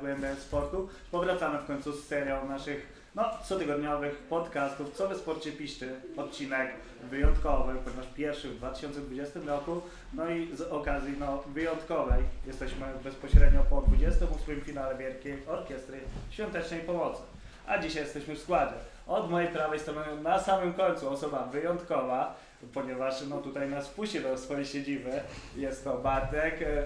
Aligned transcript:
Zagłębia 0.00 0.34
Sportu. 0.34 0.88
Powracamy 1.10 1.58
w 1.58 1.66
końcu 1.66 1.92
z 1.92 2.06
serią 2.06 2.48
naszych 2.48 2.86
no, 3.14 3.24
cotygodniowych 3.48 4.16
podcastów 4.16 4.94
Co 4.94 5.08
we 5.08 5.14
sporcie 5.14 5.52
piszczy. 5.52 6.00
Odcinek 6.16 6.70
wyjątkowy, 7.10 7.74
ponieważ 7.84 8.06
pierwszy 8.16 8.48
w 8.48 8.56
2020 8.56 9.40
roku. 9.46 9.80
No 10.14 10.30
i 10.30 10.56
z 10.56 10.60
okazji 10.60 11.14
no, 11.18 11.44
wyjątkowej 11.46 12.22
jesteśmy 12.46 12.86
bezpośrednio 13.04 13.62
po 13.70 13.80
28 13.80 14.60
finale 14.60 14.96
Wielkiej 14.96 15.46
Orkiestry 15.46 16.00
Świątecznej 16.30 16.80
Pomocy. 16.80 17.22
A 17.66 17.78
dzisiaj 17.78 18.02
jesteśmy 18.02 18.34
w 18.34 18.38
składzie. 18.38 18.74
Od 19.06 19.30
mojej 19.30 19.48
prawej 19.48 19.80
strony 19.80 20.22
na 20.22 20.38
samym 20.38 20.72
końcu 20.72 21.10
osoba 21.10 21.48
wyjątkowa, 21.52 22.34
ponieważ 22.74 23.14
no, 23.28 23.38
tutaj 23.38 23.68
nas 23.68 23.88
wpuści 23.88 24.20
do 24.20 24.38
swojej 24.38 24.66
siedziby. 24.66 25.10
Jest 25.56 25.84
to 25.84 25.98
Bartek, 25.98 26.62
e, 26.62 26.82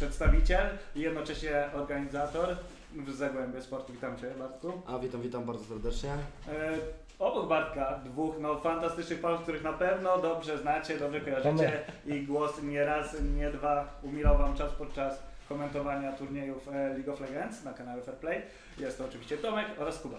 przedstawiciel 0.00 0.66
i 0.96 1.00
jednocześnie 1.00 1.68
organizator 1.74 2.56
w 2.96 3.10
Zagłębie 3.10 3.62
Sportu. 3.62 3.92
Witam 3.92 4.18
Cię 4.18 4.30
Bartku. 4.38 4.72
A 4.86 4.98
witam, 4.98 5.22
witam 5.22 5.44
bardzo 5.44 5.64
serdecznie. 5.64 6.10
E, 6.10 6.72
obok 7.18 7.48
Bartka 7.48 8.00
dwóch 8.04 8.34
no, 8.40 8.60
fantastycznych 8.60 9.20
panów, 9.20 9.42
których 9.42 9.62
na 9.62 9.72
pewno 9.72 10.18
dobrze 10.18 10.58
znacie, 10.58 10.98
dobrze 10.98 11.20
kojarzycie 11.20 11.80
i 12.06 12.22
głos 12.22 12.62
nie 12.62 12.84
raz, 12.84 13.16
nie 13.36 13.50
dwa 13.50 14.00
umilał 14.02 14.38
Wam 14.38 14.56
czas 14.56 14.72
podczas 14.72 15.22
komentowania 15.48 16.12
turniejów 16.12 16.68
e, 16.68 16.72
League 16.72 17.12
of 17.12 17.20
Legends 17.20 17.64
na 17.64 17.72
kanale 17.72 18.02
Fair 18.02 18.16
Play. 18.16 18.42
Jest 18.78 18.98
to 18.98 19.04
oczywiście 19.04 19.36
Tomek 19.38 19.66
oraz 19.78 19.98
Kuba. 19.98 20.18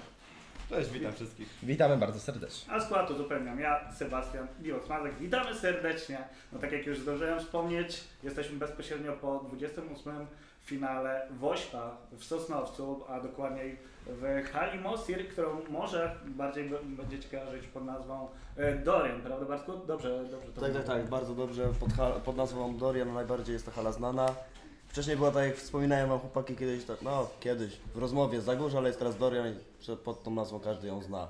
Cześć, 0.71 0.89
witam 0.89 1.13
wszystkich. 1.13 1.49
Witamy 1.63 1.97
bardzo 1.97 2.19
serdecznie. 2.19 2.73
A 2.73 2.79
skład 2.79 3.11
uzupełniam 3.11 3.59
ja, 3.59 3.91
Sebastian 3.93 4.47
Biłok-Smazek. 4.61 5.11
Witamy 5.19 5.55
serdecznie. 5.55 6.17
No 6.53 6.59
tak 6.59 6.71
jak 6.71 6.85
już 6.85 6.99
zdążyłem 6.99 7.39
wspomnieć, 7.39 8.03
jesteśmy 8.23 8.57
bezpośrednio 8.59 9.13
po 9.13 9.39
28 9.47 10.25
finale 10.65 11.27
Wośpa 11.39 11.97
w 12.11 12.23
Sosnowcu, 12.23 13.03
a 13.09 13.19
dokładniej 13.19 13.77
w 14.07 14.47
hali 14.53 14.79
Mosir, 14.79 15.27
którą 15.29 15.61
może 15.69 16.15
bardziej 16.25 16.69
b- 16.69 16.77
będziecie 16.83 17.29
kojarzyć 17.29 17.67
pod 17.67 17.85
nazwą 17.85 18.29
e, 18.57 18.75
Dorian, 18.75 19.21
prawda 19.21 19.45
Bartku? 19.45 19.71
Dobrze, 19.87 20.23
dobrze 20.31 20.47
to 20.55 20.61
Tak, 20.61 20.73
tak, 20.73 20.83
tak, 20.83 21.09
bardzo 21.09 21.35
dobrze. 21.35 21.67
Pod, 21.79 21.93
ha- 21.93 22.11
pod 22.25 22.37
nazwą 22.37 22.77
Dorian 22.77 23.13
najbardziej 23.13 23.53
jest 23.53 23.65
to 23.65 23.71
hala 23.71 23.91
znana. 23.91 24.25
Wcześniej 24.91 25.17
była 25.17 25.31
tak, 25.31 25.45
jak 25.45 25.55
wspominałem 25.55 26.09
wam 26.09 26.19
chłopaki 26.19 26.55
kiedyś, 26.55 26.83
tak, 26.85 27.01
no 27.01 27.29
kiedyś, 27.39 27.77
w 27.95 27.97
rozmowie 27.97 28.41
Zagórz, 28.41 28.75
ale 28.75 28.87
jest 28.89 28.99
teraz 28.99 29.17
Dorian 29.17 29.47
i 29.47 29.83
że 29.83 29.97
pod 29.97 30.23
tą 30.23 30.31
nazwą 30.31 30.59
każdy 30.59 30.87
ją 30.87 31.01
zna. 31.01 31.27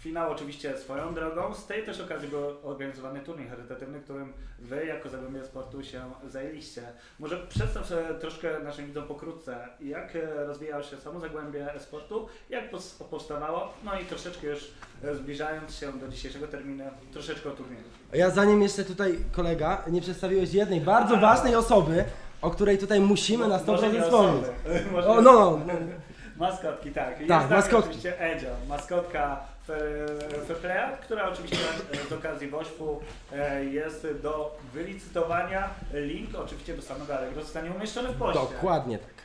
Finał 0.00 0.30
oczywiście 0.30 0.78
swoją 0.78 1.14
drogą. 1.14 1.54
Z 1.54 1.66
tej 1.66 1.84
też 1.84 2.00
okazji 2.00 2.28
był 2.28 2.40
organizowany 2.62 3.20
turniej 3.20 3.48
charytatywny, 3.48 4.00
którym 4.00 4.32
Wy 4.58 4.86
jako 4.86 5.08
Zagłębie 5.08 5.44
Sportu 5.44 5.84
się 5.84 6.02
zajęliście. 6.28 6.82
Może 7.18 7.46
przedstaw 7.46 7.86
sobie 7.86 8.02
troszkę 8.20 8.58
naszym 8.60 8.86
widzom 8.86 9.04
pokrótce, 9.04 9.68
jak 9.80 10.16
e, 10.16 10.46
rozwijało 10.46 10.82
się 10.82 10.96
samo 10.96 11.20
Zagłębie 11.20 11.66
Sportu, 11.78 12.28
jak 12.50 12.70
pos- 12.72 13.04
powstawało, 13.10 13.72
no 13.84 14.00
i 14.00 14.04
troszeczkę 14.04 14.46
już 14.46 14.70
e, 15.04 15.14
zbliżając 15.14 15.74
się 15.74 15.92
do 15.98 16.08
dzisiejszego 16.08 16.48
terminu, 16.48 16.84
troszeczkę 17.12 17.48
o 17.48 17.52
turnieju. 17.52 17.84
Ja 18.12 18.30
zanim 18.30 18.62
jeszcze 18.62 18.84
tutaj 18.84 19.18
kolega, 19.32 19.84
nie 19.90 20.00
przedstawiłeś 20.00 20.54
jednej 20.54 20.80
bardzo 20.80 21.16
ważnej 21.16 21.54
osoby, 21.54 22.04
o 22.42 22.50
której 22.50 22.78
tutaj 22.78 23.00
musimy 23.00 23.48
na 23.48 23.60
Może 23.66 23.92
nie 23.92 24.00
100% 24.00 24.02
wspomnieć. 24.04 24.44
O, 25.06 25.20
no, 25.20 25.22
no. 25.22 25.60
Maskotki, 26.46 26.90
tak. 26.90 27.16
Jest 27.18 27.28
Tak, 27.28 27.42
tak, 27.42 27.50
maskotki. 27.50 27.88
oczywiście 27.88 28.20
Edzio, 28.20 28.48
maskotka 28.68 29.40
Fair- 29.68 30.46
Fairplaya, 30.46 30.96
która 31.02 31.28
oczywiście 31.28 31.56
e, 31.92 32.08
z 32.08 32.12
okazji 32.12 32.48
Wośpu 32.48 33.00
e, 33.32 33.64
jest 33.64 34.06
do 34.22 34.58
wylicytowania. 34.74 35.68
Link 35.94 36.30
oczywiście 36.34 36.74
do 36.74 36.82
samego 36.82 37.16
Allegro 37.16 37.42
zostanie 37.42 37.70
umieszczony 37.70 38.08
w 38.08 38.18
poście. 38.18 38.40
Dokładnie 38.40 38.98
tak. 38.98 39.18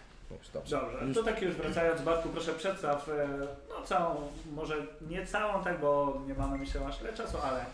Dobrze. 0.54 0.80
Dobrze, 0.80 1.14
to 1.14 1.24
tak 1.24 1.42
już 1.42 1.56
wracając, 1.56 2.02
Bartku, 2.02 2.30
proszę 2.30 2.54
przedstaw 2.54 3.10
e, 3.10 3.28
no 3.70 3.86
całą, 3.86 4.16
może 4.56 4.76
nie 5.10 5.26
całą, 5.26 5.64
tak, 5.64 5.80
bo 5.80 6.22
nie 6.28 6.34
mamy 6.34 6.58
myślę 6.58 6.82
aż 6.88 6.98
tyle 6.98 7.14
czasu, 7.14 7.38
ale 7.44 7.66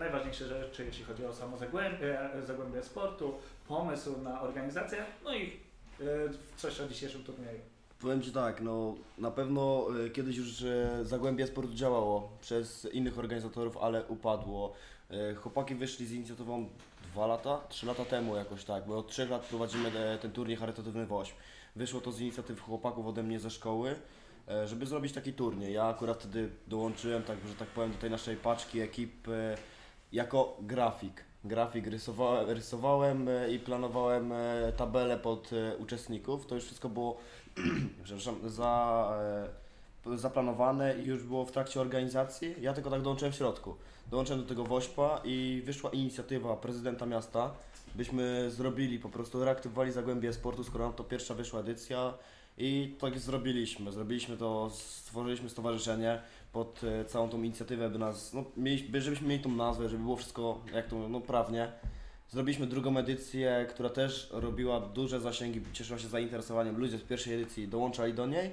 najważniejsze 0.00 0.48
rzeczy, 0.48 0.84
jeśli 0.84 1.04
chodzi 1.04 1.24
o 1.24 1.32
samo 1.34 1.56
zagłębie, 1.56 2.20
e, 2.20 2.42
zagłębie 2.46 2.82
sportu, 2.82 3.34
pomysł 3.68 4.22
na 4.22 4.40
organizację, 4.40 5.04
no 5.24 5.34
i 5.34 5.60
e, 6.00 6.04
coś 6.56 6.80
o 6.80 6.88
dzisiejszym 6.88 7.24
turnieju. 7.24 7.60
Powiem 8.00 8.22
Ci 8.22 8.32
tak, 8.32 8.60
no 8.60 8.94
na 9.18 9.30
pewno 9.30 9.86
e, 10.06 10.10
kiedyś 10.10 10.36
już 10.36 10.62
e, 10.62 11.04
Zagłębie 11.04 11.46
Sport 11.46 11.70
działało 11.70 12.30
przez 12.40 12.88
innych 12.92 13.18
organizatorów, 13.18 13.76
ale 13.76 14.04
upadło. 14.04 14.72
E, 15.10 15.34
Chłopaki 15.34 15.74
wyszli 15.74 16.06
z 16.06 16.12
inicjatywą 16.12 16.68
dwa 17.12 17.26
lata, 17.26 17.60
trzy 17.68 17.86
lata 17.86 18.04
temu 18.04 18.36
jakoś 18.36 18.64
tak, 18.64 18.86
bo 18.86 18.98
od 18.98 19.08
trzech 19.08 19.30
lat 19.30 19.42
prowadzimy 19.42 19.98
e, 19.98 20.18
ten 20.18 20.32
turniej 20.32 20.56
charytatywny 20.56 21.06
WOŚP. 21.06 21.36
Wyszło 21.76 22.00
to 22.00 22.12
z 22.12 22.20
inicjatyw 22.20 22.60
chłopaków 22.60 23.06
ode 23.06 23.22
mnie 23.22 23.40
ze 23.40 23.50
szkoły, 23.50 23.90
e, 23.90 23.94
żeby 24.64 24.86
zrobić 24.86 25.12
taki 25.12 25.32
turniej. 25.32 25.72
Ja 25.72 25.84
akurat 25.84 26.18
wtedy 26.18 26.50
dołączyłem, 26.66 27.22
tak, 27.22 27.38
że 27.48 27.54
tak 27.54 27.68
powiem, 27.68 27.92
do 27.92 27.98
tej 27.98 28.10
naszej 28.10 28.36
paczki 28.36 28.80
ekip 28.80 29.28
e, 29.28 29.56
jako 30.12 30.56
grafik. 30.60 31.24
Grafik 31.44 31.86
rysowałem, 31.86 32.50
rysowałem 32.50 33.28
e, 33.28 33.52
i 33.52 33.58
planowałem 33.58 34.32
e, 34.32 34.72
tabelę 34.76 35.18
pod 35.18 35.50
e, 35.52 35.76
uczestników. 35.76 36.46
To 36.46 36.54
już 36.54 36.64
wszystko 36.64 36.88
było 36.88 37.16
przepraszam, 38.04 38.50
za, 38.50 39.12
e, 40.06 40.18
zaplanowane 40.18 40.98
i 40.98 41.06
już 41.06 41.22
było 41.22 41.44
w 41.44 41.52
trakcie 41.52 41.80
organizacji. 41.80 42.54
Ja 42.60 42.72
tylko 42.72 42.90
tak 42.90 43.02
dołączyłem 43.02 43.32
w 43.32 43.36
środku. 43.36 43.76
Dołączyłem 44.10 44.42
do 44.42 44.48
tego 44.48 44.64
WOŚPA 44.64 45.20
i 45.24 45.62
wyszła 45.66 45.90
inicjatywa 45.90 46.56
prezydenta 46.56 47.06
miasta, 47.06 47.50
byśmy 47.94 48.50
zrobili, 48.50 48.98
po 48.98 49.08
prostu 49.08 49.44
reaktywowali 49.44 49.92
Zagłębie 49.92 50.32
Sportu, 50.32 50.64
skoro 50.64 50.84
nam 50.84 50.94
to 50.94 51.04
pierwsza 51.04 51.34
wyszła 51.34 51.60
edycja 51.60 52.14
i 52.60 52.94
tak 52.98 53.18
zrobiliśmy. 53.18 53.92
Zrobiliśmy 53.92 54.36
to, 54.36 54.70
stworzyliśmy 54.70 55.48
stowarzyszenie 55.48 56.20
pod 56.52 56.80
e, 56.84 57.04
całą 57.04 57.28
tą 57.28 57.42
inicjatywę, 57.42 57.90
by 57.90 57.98
nas, 57.98 58.32
no, 58.34 58.44
żebyśmy 58.94 59.28
mieli 59.28 59.42
tą 59.42 59.50
nazwę, 59.50 59.88
żeby 59.88 60.02
było 60.02 60.16
wszystko 60.16 60.60
jak 60.74 60.86
to, 60.86 61.08
no 61.08 61.20
prawnie. 61.20 61.72
Zrobiliśmy 62.28 62.66
drugą 62.66 62.96
edycję, 62.96 63.66
która 63.70 63.88
też 63.88 64.28
robiła 64.32 64.80
duże 64.80 65.20
zasięgi, 65.20 65.60
cieszyła 65.72 65.98
się 65.98 66.08
zainteresowaniem. 66.08 66.78
Ludzie 66.78 66.98
z 66.98 67.02
pierwszej 67.02 67.34
edycji 67.34 67.68
dołączali 67.68 68.14
do 68.14 68.26
niej. 68.26 68.50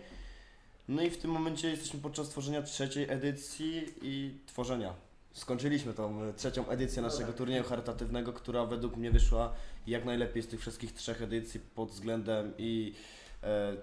No 0.87 1.01
i 1.01 1.09
w 1.09 1.17
tym 1.17 1.31
momencie 1.31 1.69
jesteśmy 1.69 1.99
podczas 1.99 2.29
tworzenia 2.29 2.61
trzeciej 2.61 3.09
edycji 3.09 3.93
i 4.01 4.31
tworzenia. 4.45 4.93
Skończyliśmy 5.33 5.93
tą 5.93 6.23
e, 6.23 6.33
trzecią 6.33 6.67
edycję 6.67 7.01
naszego 7.01 7.33
turnieju 7.33 7.63
charytatywnego, 7.63 8.33
która 8.33 8.65
według 8.65 8.95
mnie 8.95 9.11
wyszła 9.11 9.53
jak 9.87 10.05
najlepiej 10.05 10.43
z 10.43 10.47
tych 10.47 10.59
wszystkich 10.59 10.93
trzech 10.93 11.21
edycji 11.21 11.59
pod 11.75 11.89
względem 11.89 12.53
i 12.57 12.93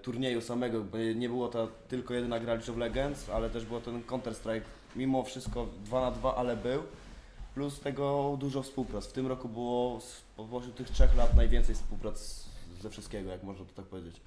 turnieju 0.01 0.41
samego, 0.41 0.83
bo 0.83 0.97
nie 0.97 1.29
było 1.29 1.47
to 1.47 1.67
tylko 1.87 2.13
jedyna 2.13 2.39
gra 2.39 2.53
League 2.53 2.71
of 2.71 2.77
Legends, 2.77 3.29
ale 3.29 3.49
też 3.49 3.65
było 3.65 3.81
ten 3.81 4.03
Counter-Strike, 4.03 4.61
mimo 4.95 5.23
wszystko 5.23 5.67
2 5.83 6.01
na 6.01 6.11
2, 6.11 6.35
ale 6.35 6.57
był. 6.57 6.83
Plus 7.53 7.79
tego 7.79 8.37
dużo 8.39 8.63
współprac. 8.63 9.07
W 9.07 9.11
tym 9.13 9.27
roku 9.27 9.49
było 9.49 9.99
z- 10.01 10.21
pośród 10.51 10.75
tych 10.75 10.89
trzech 10.89 11.17
lat 11.17 11.35
najwięcej 11.35 11.75
współprac 11.75 12.45
ze 12.81 12.89
wszystkiego, 12.89 13.29
jak 13.31 13.43
można 13.43 13.65
to 13.65 13.71
tak 13.73 13.85
powiedzieć. 13.85 14.21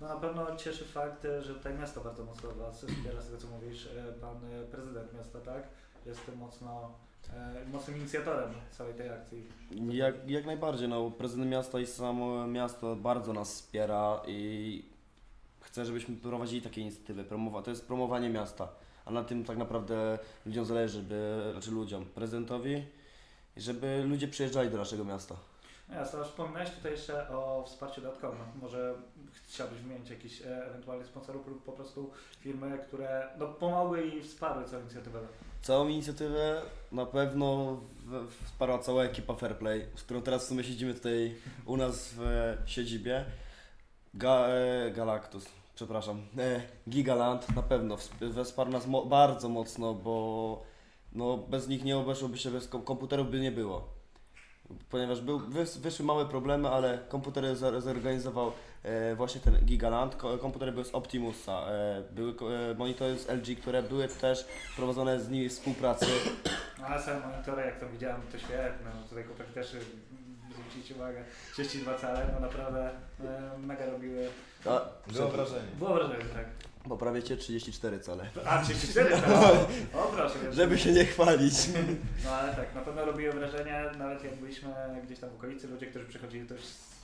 No 0.00 0.08
na 0.08 0.16
pewno 0.16 0.56
cieszy 0.56 0.84
fakt, 0.84 1.26
że 1.40 1.54
tutaj 1.54 1.74
miasto 1.74 2.00
bardzo 2.00 2.24
mocno 2.24 2.50
Was 2.52 2.84
wspiera, 2.84 3.20
z 3.22 3.26
tego 3.26 3.38
co 3.38 3.46
mówisz, 3.48 3.86
e, 3.86 4.12
Pan 4.12 4.36
e, 4.36 4.64
Prezydent 4.64 5.14
miasta, 5.14 5.40
tak? 5.40 5.62
Jest 6.06 6.20
mocno, 6.36 6.92
e, 7.34 7.64
mocnym 7.72 7.96
inicjatorem 7.96 8.50
całej 8.70 8.94
tej 8.94 9.08
akcji. 9.10 9.46
Jak, 9.90 10.30
jak 10.30 10.46
najbardziej, 10.46 10.88
no 10.88 11.10
prezydent 11.10 11.50
miasta 11.50 11.80
i 11.80 11.86
samo 11.86 12.46
miasto 12.46 12.96
bardzo 12.96 13.32
nas 13.32 13.52
wspiera 13.54 14.20
i 14.26 14.82
chce, 15.60 15.84
żebyśmy 15.84 16.16
prowadzili 16.16 16.62
takie 16.62 16.80
inicjatywy. 16.80 17.24
Promowa- 17.24 17.62
to 17.62 17.70
jest 17.70 17.86
promowanie 17.86 18.30
miasta, 18.30 18.68
a 19.04 19.10
na 19.10 19.24
tym 19.24 19.44
tak 19.44 19.56
naprawdę 19.58 20.18
ludziom 20.46 20.64
zależy, 20.64 21.02
by, 21.02 21.48
znaczy 21.52 21.70
ludziom, 21.70 22.04
prezydentowi, 22.04 22.84
żeby 23.56 24.04
ludzie 24.08 24.28
przyjeżdżali 24.28 24.70
do 24.70 24.76
naszego 24.78 25.04
miasta. 25.04 25.36
Jasne, 25.88 26.24
wspominałeś 26.24 26.70
tutaj 26.70 26.92
jeszcze 26.92 27.28
o 27.28 27.62
wsparciu 27.66 28.00
dodatkowym. 28.00 28.38
Może 28.62 28.94
chciałbyś 29.32 29.78
wymienić 29.78 30.10
jakichś 30.10 30.42
e, 30.42 30.66
ewentualnych 30.66 31.06
sponsorów 31.06 31.46
lub 31.46 31.64
po 31.64 31.72
prostu 31.72 32.10
firmy, 32.40 32.78
które 32.78 33.28
no, 33.38 33.48
pomogły 33.48 34.06
i 34.06 34.22
wsparły 34.22 34.64
całą 34.64 34.82
inicjatywę. 34.82 35.20
Całą 35.62 35.88
inicjatywę 35.88 36.62
na 36.92 37.06
pewno 37.06 37.76
wsparła 38.44 38.78
cała 38.78 39.04
ekipa 39.04 39.34
Fairplay, 39.34 39.86
z 39.94 40.02
którą 40.02 40.22
teraz 40.22 40.44
w 40.44 40.48
sumie 40.48 40.64
siedzimy 40.64 40.94
tutaj 40.94 41.34
u 41.66 41.76
nas 41.76 42.08
w 42.14 42.22
e, 42.22 42.56
siedzibie. 42.66 43.24
Ga, 44.14 44.46
e, 44.48 44.90
Galactus, 44.90 45.46
przepraszam. 45.74 46.22
Gigaland 46.88 47.56
na 47.56 47.62
pewno 47.62 47.96
wsp- 47.96 48.44
wsparł 48.44 48.70
nas 48.70 48.86
mo- 48.86 49.04
bardzo 49.06 49.48
mocno, 49.48 49.94
bo 49.94 50.62
no, 51.12 51.36
bez 51.36 51.68
nich 51.68 51.84
nie 51.84 51.96
obeszłoby 51.98 52.38
się, 52.38 52.50
bez 52.50 52.68
kom- 52.68 52.82
komputerów 52.82 53.30
by 53.30 53.40
nie 53.40 53.52
było. 53.52 53.88
Ponieważ 54.90 55.20
był, 55.20 55.38
wys, 55.38 55.76
wyszły 55.78 56.04
małe 56.06 56.26
problemy, 56.26 56.68
ale 56.68 56.98
komputery 57.08 57.56
za- 57.56 57.80
zorganizował 57.80 58.52
e, 58.82 59.14
właśnie 59.14 59.40
ten 59.40 59.54
Gigaland. 59.64 60.16
Ko, 60.16 60.38
komputery 60.38 60.72
były 60.72 60.84
z 60.84 60.94
Optimusa, 60.94 61.66
e, 61.68 62.02
były 62.12 62.34
e, 62.70 62.74
monitory 62.74 63.18
z 63.18 63.28
LG, 63.28 63.56
które 63.60 63.82
były 63.82 64.08
też 64.08 64.46
prowadzone 64.76 65.20
z 65.20 65.30
nimi 65.30 65.48
współpracy. 65.48 66.06
No, 66.80 66.86
ale 66.86 67.02
same 67.02 67.26
monitory, 67.26 67.62
jak 67.62 67.80
to 67.80 67.88
widziałem, 67.88 68.20
to 68.32 68.38
świetne. 68.38 68.90
No, 69.02 69.08
tutaj 69.08 69.24
chłopaki 69.24 69.52
też 69.52 69.74
y, 69.74 69.80
zwrócić 70.52 70.92
uwagę. 70.96 71.24
32 71.52 71.94
cale, 71.98 72.26
no 72.34 72.40
naprawdę 72.40 72.90
e, 73.24 73.58
mega 73.58 73.86
robiły. 73.86 74.28
Było 75.12 75.28
wrażenie. 75.28 75.68
Było 75.78 75.94
wrażenie, 75.94 76.24
tak. 76.24 76.44
Poprawię 76.88 77.22
cię 77.22 77.36
34 77.36 78.00
cale. 78.00 78.26
A, 78.46 78.62
34 78.62 79.10
cale. 79.10 79.58
O 79.94 80.02
proszę. 80.16 80.34
Żeby 80.52 80.78
się 80.78 80.92
nie 80.92 81.04
chwalić. 81.04 81.54
No 82.24 82.30
ale 82.30 82.54
tak, 82.54 82.74
na 82.74 82.80
pewno 82.80 83.04
robiło 83.04 83.32
wrażenie, 83.34 83.84
nawet 83.98 84.24
jak 84.24 84.34
byliśmy 84.36 84.68
gdzieś 85.04 85.18
tam 85.18 85.30
w 85.30 85.34
okolicy, 85.34 85.68
ludzie, 85.68 85.86
którzy 85.86 86.04
przychodzili, 86.06 86.46
to 86.48 86.54
już 86.54 86.62
s- 86.62 86.96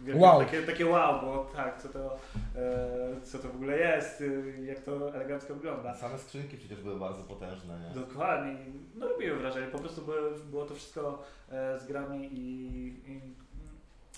wielkie, 0.00 0.20
Wow. 0.22 0.38
Takie, 0.38 0.62
takie 0.62 0.86
wow, 0.86 1.20
bo 1.20 1.50
tak, 1.56 1.82
co 1.82 1.88
to, 1.88 2.16
e, 2.56 3.20
co 3.24 3.38
to 3.38 3.48
w 3.48 3.54
ogóle 3.54 3.78
jest, 3.78 4.20
y, 4.20 4.54
jak 4.66 4.78
to 4.80 5.14
elegancko 5.14 5.54
wygląda. 5.54 5.94
Same 5.94 6.18
skrzynki 6.18 6.56
przecież 6.56 6.80
były 6.80 6.98
bardzo 6.98 7.22
potężne, 7.22 7.78
nie? 7.88 8.00
Dokładnie, 8.00 8.56
no 8.94 9.08
robiło 9.08 9.36
wrażenie, 9.38 9.66
po 9.66 9.78
prostu 9.78 10.02
były, 10.02 10.30
było 10.50 10.64
to 10.66 10.74
wszystko 10.74 11.22
e, 11.50 11.78
zgrane 11.80 12.18
i, 12.18 12.86
i 13.06 13.20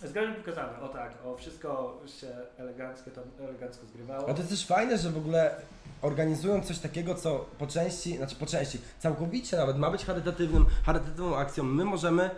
zgranie 0.09 0.35
pokazane, 0.35 0.81
o 0.81 0.89
tak, 0.89 1.13
o 1.25 1.37
wszystko 1.37 2.01
się 2.21 2.27
elegancko 2.59 3.11
tam 3.11 3.25
elegancko 3.41 3.87
zgrywało. 3.87 4.29
A 4.29 4.35
to 4.35 4.39
jest 4.39 4.51
też 4.51 4.67
fajne, 4.67 4.99
że 4.99 5.11
w 5.11 5.17
ogóle 5.17 5.55
organizują 6.03 6.63
coś 6.63 6.79
takiego, 6.79 7.15
co 7.15 7.47
po 7.59 7.67
części, 7.67 8.17
znaczy 8.17 8.37
po 8.37 8.47
części, 8.47 8.79
całkowicie 8.99 9.57
nawet 9.57 9.79
ma 9.79 9.91
być 9.91 10.05
charytatywnym, 10.05 10.67
charytatywną 10.87 11.37
akcją. 11.37 11.65
My 11.65 11.85
możemy 11.85 12.31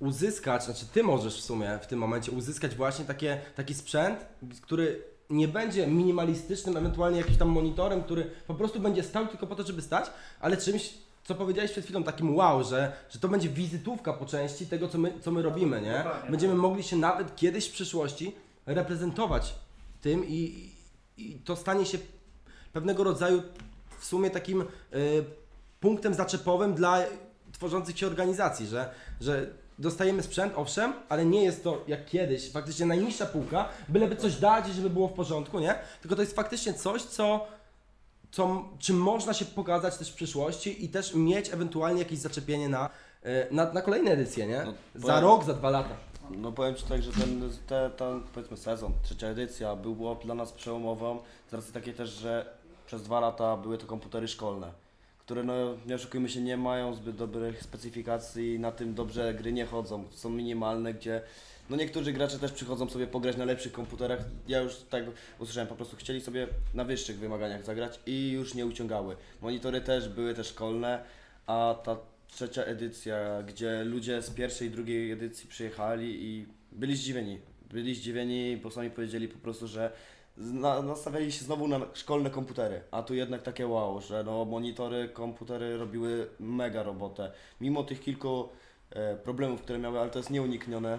uzyskać, 0.00 0.64
znaczy 0.64 0.86
ty 0.92 1.02
możesz 1.02 1.40
w 1.42 1.44
sumie 1.44 1.78
w 1.82 1.86
tym 1.86 1.98
momencie 1.98 2.32
uzyskać 2.32 2.74
właśnie 2.74 3.04
takie, 3.04 3.40
taki 3.56 3.74
sprzęt, 3.74 4.26
który 4.62 5.02
nie 5.30 5.48
będzie 5.48 5.86
minimalistycznym, 5.86 6.76
ewentualnie 6.76 7.18
jakimś 7.18 7.38
tam 7.38 7.48
monitorem, 7.48 8.02
który 8.02 8.30
po 8.46 8.54
prostu 8.54 8.80
będzie 8.80 9.02
stał 9.02 9.26
tylko 9.26 9.46
po 9.46 9.54
to, 9.54 9.62
żeby 9.62 9.82
stać, 9.82 10.10
ale 10.40 10.56
czymś, 10.56 10.94
co 11.24 11.34
powiedziałeś 11.34 11.70
przed 11.70 11.84
chwilą, 11.84 12.02
takim 12.02 12.36
wow, 12.36 12.64
że, 12.64 12.92
że 13.10 13.18
to 13.18 13.28
będzie 13.28 13.48
wizytówka 13.48 14.12
po 14.12 14.26
części 14.26 14.66
tego, 14.66 14.88
co 14.88 14.98
my, 14.98 15.12
co 15.20 15.30
my 15.30 15.42
robimy, 15.42 15.80
nie? 15.80 16.04
Będziemy 16.30 16.54
mogli 16.54 16.82
się 16.82 16.96
nawet 16.96 17.36
kiedyś 17.36 17.68
w 17.68 17.72
przyszłości 17.72 18.34
reprezentować 18.66 19.54
tym 20.00 20.24
i, 20.28 20.70
i 21.16 21.34
to 21.44 21.56
stanie 21.56 21.86
się 21.86 21.98
pewnego 22.72 23.04
rodzaju 23.04 23.42
w 23.98 24.04
sumie 24.04 24.30
takim 24.30 24.62
y, 24.62 24.66
punktem 25.80 26.14
zaczepowym 26.14 26.74
dla 26.74 26.98
tworzących 27.52 27.98
się 27.98 28.06
organizacji, 28.06 28.66
że, 28.66 28.90
że 29.20 29.46
dostajemy 29.78 30.22
sprzęt, 30.22 30.52
owszem, 30.56 30.92
ale 31.08 31.26
nie 31.26 31.44
jest 31.44 31.64
to 31.64 31.84
jak 31.88 32.06
kiedyś, 32.06 32.50
faktycznie 32.52 32.86
najniższa 32.86 33.26
półka, 33.26 33.68
byleby 33.88 34.16
coś 34.16 34.36
dać, 34.36 34.66
żeby 34.66 34.90
było 34.90 35.08
w 35.08 35.12
porządku, 35.12 35.60
nie? 35.60 35.74
Tylko 36.00 36.16
to 36.16 36.22
jest 36.22 36.36
faktycznie 36.36 36.74
coś, 36.74 37.02
co, 37.02 37.46
co, 38.34 38.64
czym 38.78 38.96
można 38.96 39.34
się 39.34 39.44
pokazać 39.44 39.96
też 39.96 40.10
w 40.10 40.14
przyszłości 40.14 40.84
i 40.84 40.88
też 40.88 41.14
mieć 41.14 41.52
ewentualnie 41.52 41.98
jakieś 41.98 42.18
zaczepienie 42.18 42.68
na, 42.68 42.90
y, 43.26 43.28
na, 43.50 43.72
na 43.72 43.82
kolejne 43.82 44.10
edycje, 44.10 44.46
nie? 44.46 44.62
No, 44.64 44.74
za 44.94 45.20
rok, 45.20 45.44
za 45.44 45.54
dwa 45.54 45.70
lata. 45.70 45.96
No 46.30 46.52
powiem 46.52 46.74
Ci 46.74 46.84
tak, 46.84 47.02
że 47.02 47.12
ten, 47.12 47.50
te, 47.66 47.90
ten 47.96 48.22
powiedzmy 48.34 48.56
sezon, 48.56 48.92
trzecia 49.02 49.26
edycja 49.26 49.76
było 49.76 50.14
dla 50.14 50.34
nas 50.34 50.52
przełomową 50.52 51.18
z 51.50 51.54
racji 51.54 51.72
takiej 51.72 51.94
też, 51.94 52.10
że 52.10 52.54
przez 52.86 53.02
dwa 53.02 53.20
lata 53.20 53.56
były 53.56 53.78
to 53.78 53.86
komputery 53.86 54.28
szkolne, 54.28 54.72
które 55.18 55.42
no 55.42 55.54
nie 55.86 55.94
oszukujmy 55.94 56.28
się 56.28 56.40
nie 56.40 56.56
mają 56.56 56.94
zbyt 56.94 57.16
dobrych 57.16 57.62
specyfikacji, 57.62 58.58
na 58.58 58.72
tym 58.72 58.94
dobrze 58.94 59.34
gry 59.34 59.52
nie 59.52 59.66
chodzą, 59.66 60.04
są 60.10 60.30
minimalne, 60.30 60.94
gdzie 60.94 61.22
no 61.70 61.76
niektórzy 61.76 62.12
gracze 62.12 62.38
też 62.38 62.52
przychodzą 62.52 62.88
sobie 62.90 63.06
pograć 63.06 63.36
na 63.36 63.44
lepszych 63.44 63.72
komputerach, 63.72 64.20
ja 64.48 64.60
już 64.60 64.76
tak 64.76 65.04
usłyszałem, 65.38 65.68
po 65.68 65.74
prostu 65.74 65.96
chcieli 65.96 66.20
sobie 66.20 66.46
na 66.74 66.84
wyższych 66.84 67.18
wymaganiach 67.18 67.64
zagrać 67.64 68.00
i 68.06 68.30
już 68.30 68.54
nie 68.54 68.66
uciągały. 68.66 69.16
Monitory 69.42 69.80
też 69.80 70.08
były 70.08 70.34
te 70.34 70.44
szkolne, 70.44 71.04
a 71.46 71.74
ta 71.84 71.96
trzecia 72.26 72.62
edycja, 72.62 73.42
gdzie 73.42 73.84
ludzie 73.84 74.22
z 74.22 74.30
pierwszej 74.30 74.68
i 74.68 74.70
drugiej 74.70 75.12
edycji 75.12 75.48
przyjechali 75.48 76.24
i 76.24 76.46
byli 76.72 76.96
zdziwieni. 76.96 77.38
Byli 77.70 77.94
zdziwieni, 77.94 78.56
bo 78.56 78.70
sami 78.70 78.90
powiedzieli 78.90 79.28
po 79.28 79.38
prostu, 79.38 79.66
że 79.66 79.92
zna- 80.38 80.82
nastawiali 80.82 81.32
się 81.32 81.44
znowu 81.44 81.68
na 81.68 81.80
szkolne 81.94 82.30
komputery, 82.30 82.80
a 82.90 83.02
tu 83.02 83.14
jednak 83.14 83.42
takie 83.42 83.66
wow, 83.66 84.00
że 84.00 84.24
no 84.24 84.44
monitory, 84.44 85.08
komputery 85.08 85.76
robiły 85.76 86.26
mega 86.40 86.82
robotę. 86.82 87.32
Mimo 87.60 87.84
tych 87.84 88.00
kilku 88.00 88.48
e, 88.90 89.16
problemów, 89.16 89.62
które 89.62 89.78
miały, 89.78 90.00
ale 90.00 90.10
to 90.10 90.18
jest 90.18 90.30
nieuniknione. 90.30 90.98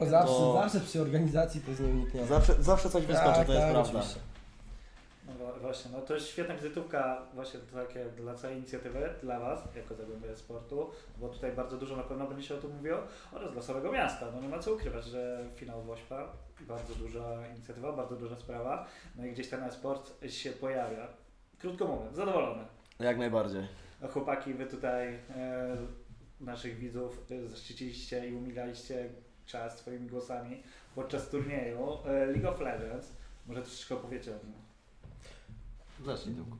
No, 0.00 0.06
zawsze, 0.06 0.34
To- 0.34 0.52
zawsze 0.62 0.80
przy 0.80 1.02
organizacji 1.02 1.60
to 1.60 1.70
jest 1.70 1.82
nieuniknione. 1.82 2.26
Zawsze, 2.26 2.62
zawsze 2.62 2.90
coś 2.90 3.06
wyskoczy, 3.06 3.34
Tak, 3.36 3.46
to 3.46 3.52
jest 3.52 3.64
tak, 3.64 3.72
prawda. 3.72 3.90
oczywiście. 3.98 4.20
No 5.26 5.32
właśnie, 5.60 5.90
no 5.92 6.00
to 6.00 6.14
jest 6.14 6.26
świetna 6.26 6.54
wizytówka 6.54 7.22
właśnie 7.34 7.60
takie 7.74 8.04
dla 8.04 8.34
całej 8.34 8.56
inicjatywy, 8.56 9.08
dla 9.22 9.40
Was, 9.40 9.58
jako 9.76 9.94
Zagłębia 9.94 10.36
Sportu, 10.36 10.90
bo 11.18 11.28
tutaj 11.28 11.52
bardzo 11.52 11.76
dużo 11.76 11.96
na 11.96 12.02
pewno 12.02 12.26
będzie 12.26 12.48
się 12.48 12.54
o 12.54 12.58
tym 12.58 12.76
mówiło, 12.76 12.98
oraz 13.32 13.52
dla 13.52 13.62
samego 13.62 13.92
miasta. 13.92 14.26
No 14.34 14.40
nie 14.40 14.48
ma 14.48 14.58
co 14.58 14.74
ukrywać, 14.74 15.04
że 15.04 15.44
finał 15.56 15.82
Wośpa, 15.82 16.28
bardzo 16.60 16.94
duża 16.94 17.46
inicjatywa, 17.54 17.92
bardzo 17.92 18.16
duża 18.16 18.36
sprawa, 18.36 18.86
no 19.16 19.26
i 19.26 19.32
gdzieś 19.32 19.48
ten 19.48 19.62
e-sport 19.62 20.12
się 20.30 20.50
pojawia. 20.50 21.06
Krótko 21.58 21.86
mówiąc, 21.86 22.16
zadowolony. 22.16 22.64
Jak 22.98 23.18
najbardziej. 23.18 23.62
No 24.00 24.08
chłopaki, 24.08 24.54
Wy 24.54 24.66
tutaj 24.66 25.08
e, 25.36 25.76
naszych 26.40 26.76
widzów 26.78 27.26
e, 27.30 27.48
zaszczyciliście 27.48 28.28
i 28.28 28.34
umilaliście 28.34 29.08
czas 29.46 29.78
swoimi 29.78 30.08
głosami 30.08 30.62
podczas 30.94 31.28
turnieju 31.28 31.98
e, 32.04 32.26
League 32.26 32.48
of 32.48 32.60
Legends. 32.60 33.12
Może 33.46 33.62
troszeczkę 33.62 33.94
opowiecie 33.94 34.36
o 34.36 34.38
tym. 34.38 34.52
Zacznij 36.04 36.36
Tomku. 36.36 36.56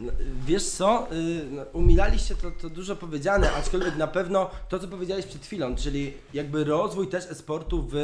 No, 0.00 0.12
Wiesz 0.46 0.64
co, 0.64 1.08
y, 1.12 1.46
no, 1.50 1.62
umilaliście 1.72 2.34
to, 2.34 2.50
to 2.50 2.70
dużo 2.70 2.96
powiedziane, 2.96 3.52
aczkolwiek 3.52 3.96
na 3.96 4.06
pewno 4.06 4.50
to, 4.68 4.78
co 4.78 4.88
powiedziałeś 4.88 5.26
przed 5.26 5.42
chwilą, 5.42 5.76
czyli 5.76 6.12
jakby 6.34 6.64
rozwój 6.64 7.08
też 7.08 7.24
e-sportu 7.30 7.82
w 7.82 7.94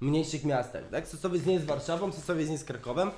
mniejszych 0.00 0.44
miastach. 0.44 0.88
Tak? 0.90 1.08
Sosowiec 1.08 1.46
nie 1.46 1.54
jest 1.54 1.66
Warszawą, 1.66 2.12
Sosowiec 2.12 2.46
nie 2.46 2.52
jest 2.52 2.66
Krakowem 2.66 3.10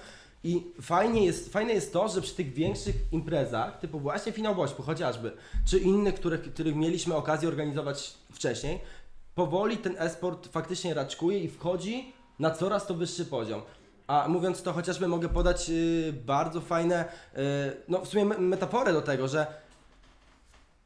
i 0.45 0.67
fajnie 0.81 1.25
jest, 1.25 1.53
fajne 1.53 1.73
jest 1.73 1.93
to, 1.93 2.09
że 2.09 2.21
przy 2.21 2.35
tych 2.35 2.53
większych 2.53 2.97
imprezach, 3.13 3.81
typu 3.81 4.01
właśnie 4.01 4.33
finał 4.33 4.55
Wośpu 4.55 4.83
chociażby, 4.83 5.33
czy 5.67 5.79
innych, 5.79 6.15
których, 6.15 6.55
których 6.55 6.77
mieliśmy 6.77 7.15
okazję 7.15 7.49
organizować 7.49 8.15
wcześniej, 8.33 8.81
powoli 9.35 9.77
ten 9.79 9.95
e-sport 9.99 10.49
faktycznie 10.53 10.95
raczkuje 10.95 11.39
i 11.39 11.49
wchodzi 11.49 12.13
na 12.39 12.51
coraz 12.51 12.87
to 12.87 12.95
wyższy 12.95 13.25
poziom. 13.25 13.63
A 14.07 14.29
mówiąc 14.29 14.63
to, 14.63 14.73
chociażby 14.73 15.09
mogę 15.09 15.29
podać 15.29 15.71
y, 15.71 16.15
bardzo 16.27 16.61
fajne, 16.61 17.05
y, 17.05 17.39
no 17.89 18.01
w 18.01 18.09
sumie 18.09 18.25
me- 18.25 18.39
metaforę 18.39 18.93
do 18.93 19.03
tego, 19.03 19.29
że 19.29 19.47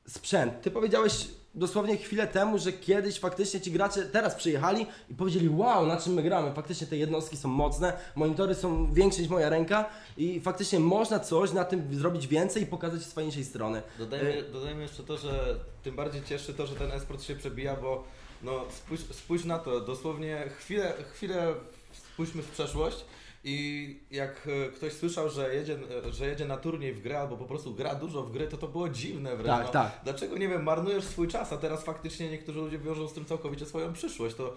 sprzęt. 0.08 0.62
Ty 0.62 0.70
powiedziałeś 0.70 1.28
dosłownie 1.54 1.96
chwilę 1.96 2.26
temu, 2.26 2.58
że 2.58 2.72
kiedyś 2.72 3.18
faktycznie 3.20 3.60
ci 3.60 3.72
gracze 3.72 4.02
teraz 4.02 4.34
przyjechali 4.34 4.86
i 5.10 5.14
powiedzieli 5.14 5.48
wow, 5.48 5.86
na 5.86 5.96
czym 5.96 6.12
my 6.14 6.22
gramy. 6.22 6.54
Faktycznie 6.54 6.86
te 6.86 6.96
jednostki 6.96 7.36
są 7.36 7.48
mocne, 7.48 7.92
monitory 8.16 8.54
są 8.54 8.92
większe 8.92 9.20
niż 9.20 9.30
moja 9.30 9.48
ręka 9.48 9.84
i 10.16 10.40
faktycznie 10.40 10.80
można 10.80 11.20
coś 11.20 11.52
na 11.52 11.64
tym 11.64 11.94
zrobić 11.94 12.26
więcej 12.26 12.62
i 12.62 12.66
pokazać 12.66 13.02
z 13.02 13.12
fajniejszej 13.12 13.44
strony. 13.44 13.82
Dodajmy, 13.98 14.42
dodajmy 14.52 14.82
jeszcze 14.82 15.02
to, 15.02 15.16
że 15.16 15.56
tym 15.82 15.96
bardziej 15.96 16.22
cieszy 16.24 16.54
to, 16.54 16.66
że 16.66 16.74
ten 16.74 16.92
esport 16.92 17.22
się 17.22 17.36
przebija, 17.36 17.76
bo 17.76 18.04
no 18.42 18.64
spójrz, 18.70 19.00
spójrz 19.00 19.44
na 19.44 19.58
to, 19.58 19.80
dosłownie 19.80 20.44
chwilę, 20.58 20.92
chwilę 21.12 21.54
spójrzmy 21.92 22.42
w 22.42 22.50
przeszłość 22.50 23.04
i 23.44 23.96
jak 24.10 24.48
e, 24.66 24.70
ktoś 24.70 24.92
słyszał, 24.92 25.30
że 25.30 25.54
jedzie, 25.54 25.78
e, 26.06 26.12
że 26.12 26.26
jedzie 26.26 26.44
na 26.44 26.56
turniej 26.56 26.92
w 26.94 27.02
grę 27.02 27.20
albo 27.20 27.36
po 27.36 27.44
prostu 27.44 27.74
gra 27.74 27.94
dużo 27.94 28.22
w 28.22 28.32
gry, 28.32 28.48
to 28.48 28.56
to 28.56 28.68
było 28.68 28.88
dziwne 28.88 29.36
wręcz. 29.36 29.58
Tak, 29.58 29.66
no. 29.66 29.72
tak. 29.72 30.00
Dlaczego, 30.04 30.38
nie 30.38 30.48
wiem, 30.48 30.62
marnujesz 30.62 31.04
swój 31.04 31.28
czas, 31.28 31.52
a 31.52 31.56
teraz 31.56 31.84
faktycznie 31.84 32.30
niektórzy 32.30 32.58
ludzie 32.58 32.78
wiążą 32.78 33.08
z 33.08 33.12
tym 33.12 33.24
całkowicie 33.24 33.66
swoją 33.66 33.92
przyszłość, 33.92 34.36
to 34.36 34.54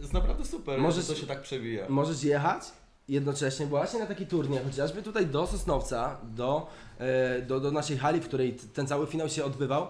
jest 0.00 0.12
naprawdę 0.12 0.44
super, 0.44 0.80
Możesz- 0.80 1.06
że 1.06 1.14
to 1.14 1.20
się 1.20 1.26
tak 1.26 1.42
przebija. 1.42 1.86
Możesz 1.88 2.24
jechać 2.24 2.62
jednocześnie 3.08 3.66
właśnie 3.66 4.00
na 4.00 4.06
taki 4.06 4.26
turniej, 4.26 4.64
chociażby 4.64 5.02
tutaj 5.02 5.26
do 5.26 5.46
Sosnowca, 5.46 6.16
do, 6.22 6.66
e, 6.98 7.42
do, 7.42 7.60
do 7.60 7.70
naszej 7.70 7.98
hali, 7.98 8.20
w 8.20 8.24
której 8.28 8.56
ten 8.74 8.86
cały 8.86 9.06
finał 9.06 9.28
się 9.28 9.44
odbywał. 9.44 9.88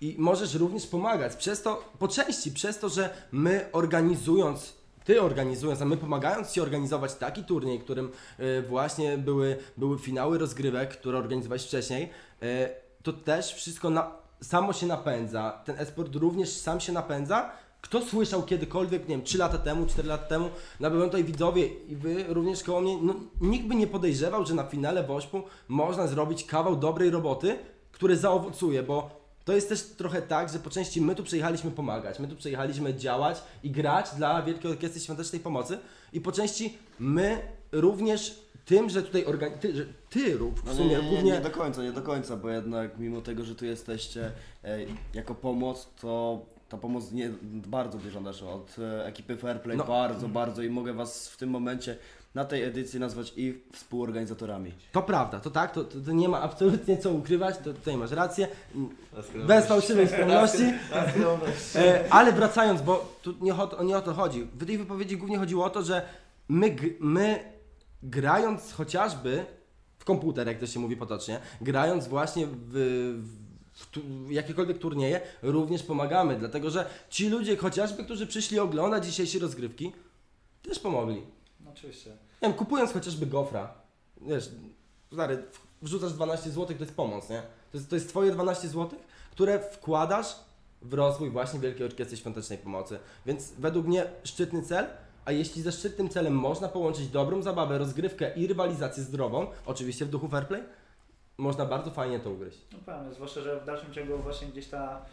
I 0.00 0.14
możesz 0.18 0.54
również 0.54 0.86
pomagać. 0.86 1.36
Przez 1.36 1.62
to, 1.62 1.84
po 1.98 2.08
części, 2.08 2.52
przez 2.52 2.78
to, 2.78 2.88
że 2.88 3.10
my 3.32 3.68
organizując, 3.72 4.74
ty 5.04 5.22
organizując, 5.22 5.82
a 5.82 5.84
my 5.84 5.96
pomagając 5.96 6.52
Ci 6.52 6.60
organizować 6.60 7.14
taki 7.14 7.44
turniej, 7.44 7.80
którym 7.80 8.10
e, 8.38 8.62
właśnie 8.62 9.18
były, 9.18 9.56
były 9.76 9.98
finały 9.98 10.38
rozgrywek, 10.38 10.90
które 10.90 11.18
organizowałeś 11.18 11.64
wcześniej, 11.64 12.10
e, 12.42 12.70
to 13.02 13.12
też 13.12 13.54
wszystko 13.54 13.90
na, 13.90 14.12
samo 14.42 14.72
się 14.72 14.86
napędza. 14.86 15.62
Ten 15.64 15.78
esport 15.78 16.16
również 16.16 16.48
sam 16.48 16.80
się 16.80 16.92
napędza. 16.92 17.50
Kto 17.80 18.02
słyszał 18.02 18.42
kiedykolwiek, 18.42 19.08
nie 19.08 19.16
wiem, 19.16 19.24
3 19.24 19.38
lata 19.38 19.58
temu, 19.58 19.86
4 19.86 20.08
lata 20.08 20.26
temu, 20.26 20.50
na 20.80 20.90
pewno 20.90 21.04
tutaj 21.04 21.24
widzowie 21.24 21.66
i 21.66 21.96
wy 21.96 22.24
również 22.28 22.62
koło 22.62 22.80
mnie, 22.80 22.98
no, 23.02 23.14
nikt 23.40 23.66
by 23.66 23.74
nie 23.74 23.86
podejrzewał, 23.86 24.46
że 24.46 24.54
na 24.54 24.64
finale 24.64 25.04
Wośpu 25.04 25.42
można 25.68 26.06
zrobić 26.06 26.44
kawał 26.44 26.76
dobrej 26.76 27.10
roboty, 27.10 27.58
który 27.92 28.16
zaowocuje, 28.16 28.82
bo 28.82 29.17
to 29.48 29.54
jest 29.54 29.68
też 29.68 29.82
trochę 29.82 30.22
tak, 30.22 30.48
że 30.48 30.58
po 30.58 30.70
części 30.70 31.00
my 31.00 31.14
tu 31.14 31.22
przyjechaliśmy 31.24 31.70
pomagać, 31.70 32.18
my 32.18 32.28
tu 32.28 32.36
przyjechaliśmy 32.36 32.94
działać 32.94 33.42
i 33.62 33.70
grać 33.70 34.06
dla 34.16 34.42
Wielkiej 34.42 34.70
Orkiestry 34.70 35.00
Świątecznej 35.00 35.40
Pomocy 35.40 35.78
i 36.12 36.20
po 36.20 36.32
części 36.32 36.78
my 36.98 37.40
również 37.72 38.40
tym, 38.64 38.90
że 38.90 39.02
tutaj 39.02 39.24
organi- 39.24 39.58
ty, 39.58 39.76
że 39.76 39.84
ty 40.10 40.36
rób 40.38 40.60
w 40.60 40.64
No 40.64 40.72
nie, 40.72 40.78
sumie 40.78 40.88
nie, 40.90 41.02
nie, 41.02 41.08
głównie... 41.10 41.32
nie 41.32 41.40
do 41.40 41.50
końca, 41.50 41.82
nie 41.82 41.92
do 41.92 42.02
końca, 42.02 42.36
bo 42.36 42.50
jednak 42.50 42.98
mimo 42.98 43.20
tego, 43.20 43.44
że 43.44 43.54
tu 43.54 43.64
jesteście 43.64 44.32
e, 44.64 44.78
jako 45.14 45.34
pomoc, 45.34 45.88
to 46.00 46.40
ta 46.68 46.76
pomoc 46.76 47.12
nie, 47.12 47.30
bardzo 47.42 47.98
dużo 47.98 48.20
naszła 48.20 48.52
od 48.52 48.76
e, 48.78 49.06
ekipy 49.06 49.36
Fairplay, 49.36 49.76
No. 49.76 49.84
bardzo, 49.84 50.28
bardzo 50.28 50.62
i 50.62 50.70
mogę 50.70 50.92
Was 50.92 51.28
w 51.28 51.36
tym 51.36 51.50
momencie 51.50 51.96
na 52.38 52.44
tej 52.44 52.62
edycji 52.64 53.00
nazwać 53.00 53.32
i 53.36 53.60
współorganizatorami. 53.72 54.72
To 54.92 55.02
prawda, 55.02 55.40
to 55.40 55.50
tak, 55.50 55.72
to, 55.72 55.84
to, 55.84 56.00
to 56.00 56.12
nie 56.12 56.28
ma 56.28 56.40
absolutnie 56.40 56.96
co 56.98 57.10
ukrywać, 57.10 57.58
to 57.58 57.72
tutaj 57.74 57.96
masz 57.96 58.10
rację. 58.10 58.48
Bez 59.46 59.66
fałszywej 59.66 60.08
skromności. 60.08 60.62
E, 61.76 62.04
ale 62.10 62.32
wracając, 62.32 62.82
bo 62.82 63.16
tu 63.22 63.34
nie 63.40 63.54
o, 63.54 63.66
to, 63.66 63.82
nie 63.82 63.96
o 63.96 64.00
to 64.00 64.14
chodzi. 64.14 64.42
W 64.54 64.66
tej 64.66 64.78
wypowiedzi 64.78 65.16
głównie 65.16 65.38
chodziło 65.38 65.64
o 65.64 65.70
to, 65.70 65.82
że 65.82 66.02
my, 66.48 66.70
g- 66.70 66.90
my 67.00 67.52
grając 68.02 68.72
chociażby 68.72 69.44
w 69.98 70.04
komputer, 70.04 70.46
jak 70.46 70.58
to 70.58 70.66
się 70.66 70.80
mówi 70.80 70.96
potocznie, 70.96 71.40
grając 71.60 72.08
właśnie 72.08 72.46
w, 72.46 72.52
w, 73.72 73.86
tu, 73.90 74.00
w 74.26 74.30
jakiekolwiek 74.30 74.78
turnieje, 74.78 75.20
również 75.42 75.82
pomagamy, 75.82 76.36
dlatego 76.38 76.70
że 76.70 76.86
ci 77.10 77.28
ludzie 77.28 77.56
chociażby, 77.56 78.04
którzy 78.04 78.26
przyszli 78.26 78.58
oglądać 78.58 79.06
dzisiejsze 79.06 79.38
rozgrywki, 79.38 79.92
też 80.62 80.78
pomogli. 80.78 81.22
No, 81.78 81.88
oczywiście. 81.88 82.10
Nie 82.10 82.48
wiem, 82.48 82.52
kupując 82.52 82.92
chociażby 82.92 83.26
gofra, 83.26 83.74
wiesz, 84.20 84.50
stary, 85.12 85.44
wrzucasz 85.82 86.12
12 86.12 86.50
zł, 86.50 86.76
to 86.76 86.84
jest 86.84 86.94
pomoc, 86.94 87.30
nie? 87.30 87.42
To 87.72 87.78
jest, 87.78 87.90
to 87.90 87.96
jest 87.96 88.08
twoje 88.08 88.32
12 88.32 88.68
zł, 88.68 88.98
które 89.30 89.60
wkładasz 89.60 90.36
w 90.82 90.94
rozwój 90.94 91.30
właśnie 91.30 91.60
Wielkiej 91.60 91.86
Orkiestry 91.86 92.16
Świątecznej 92.16 92.58
Pomocy. 92.58 92.98
Więc 93.26 93.52
według 93.58 93.86
mnie 93.86 94.06
szczytny 94.24 94.62
cel, 94.62 94.86
a 95.24 95.32
jeśli 95.32 95.62
ze 95.62 95.72
szczytnym 95.72 96.08
celem 96.08 96.34
można 96.34 96.68
połączyć 96.68 97.08
dobrą 97.08 97.42
zabawę, 97.42 97.78
rozgrywkę 97.78 98.34
i 98.34 98.46
rywalizację 98.46 99.02
zdrową, 99.02 99.46
oczywiście 99.66 100.04
w 100.04 100.08
duchu 100.08 100.28
fair 100.28 100.48
play, 100.48 100.62
można 101.38 101.66
bardzo 101.66 101.90
fajnie 101.90 102.20
to 102.20 102.30
ugryźć. 102.30 102.58
No 102.72 102.78
pewnie, 102.86 103.14
zwłaszcza, 103.14 103.40
że 103.40 103.60
w 103.60 103.64
dalszym 103.64 103.92
ciągu 103.92 104.18
właśnie 104.18 104.48
gdzieś 104.48 104.68
ta, 104.68 105.04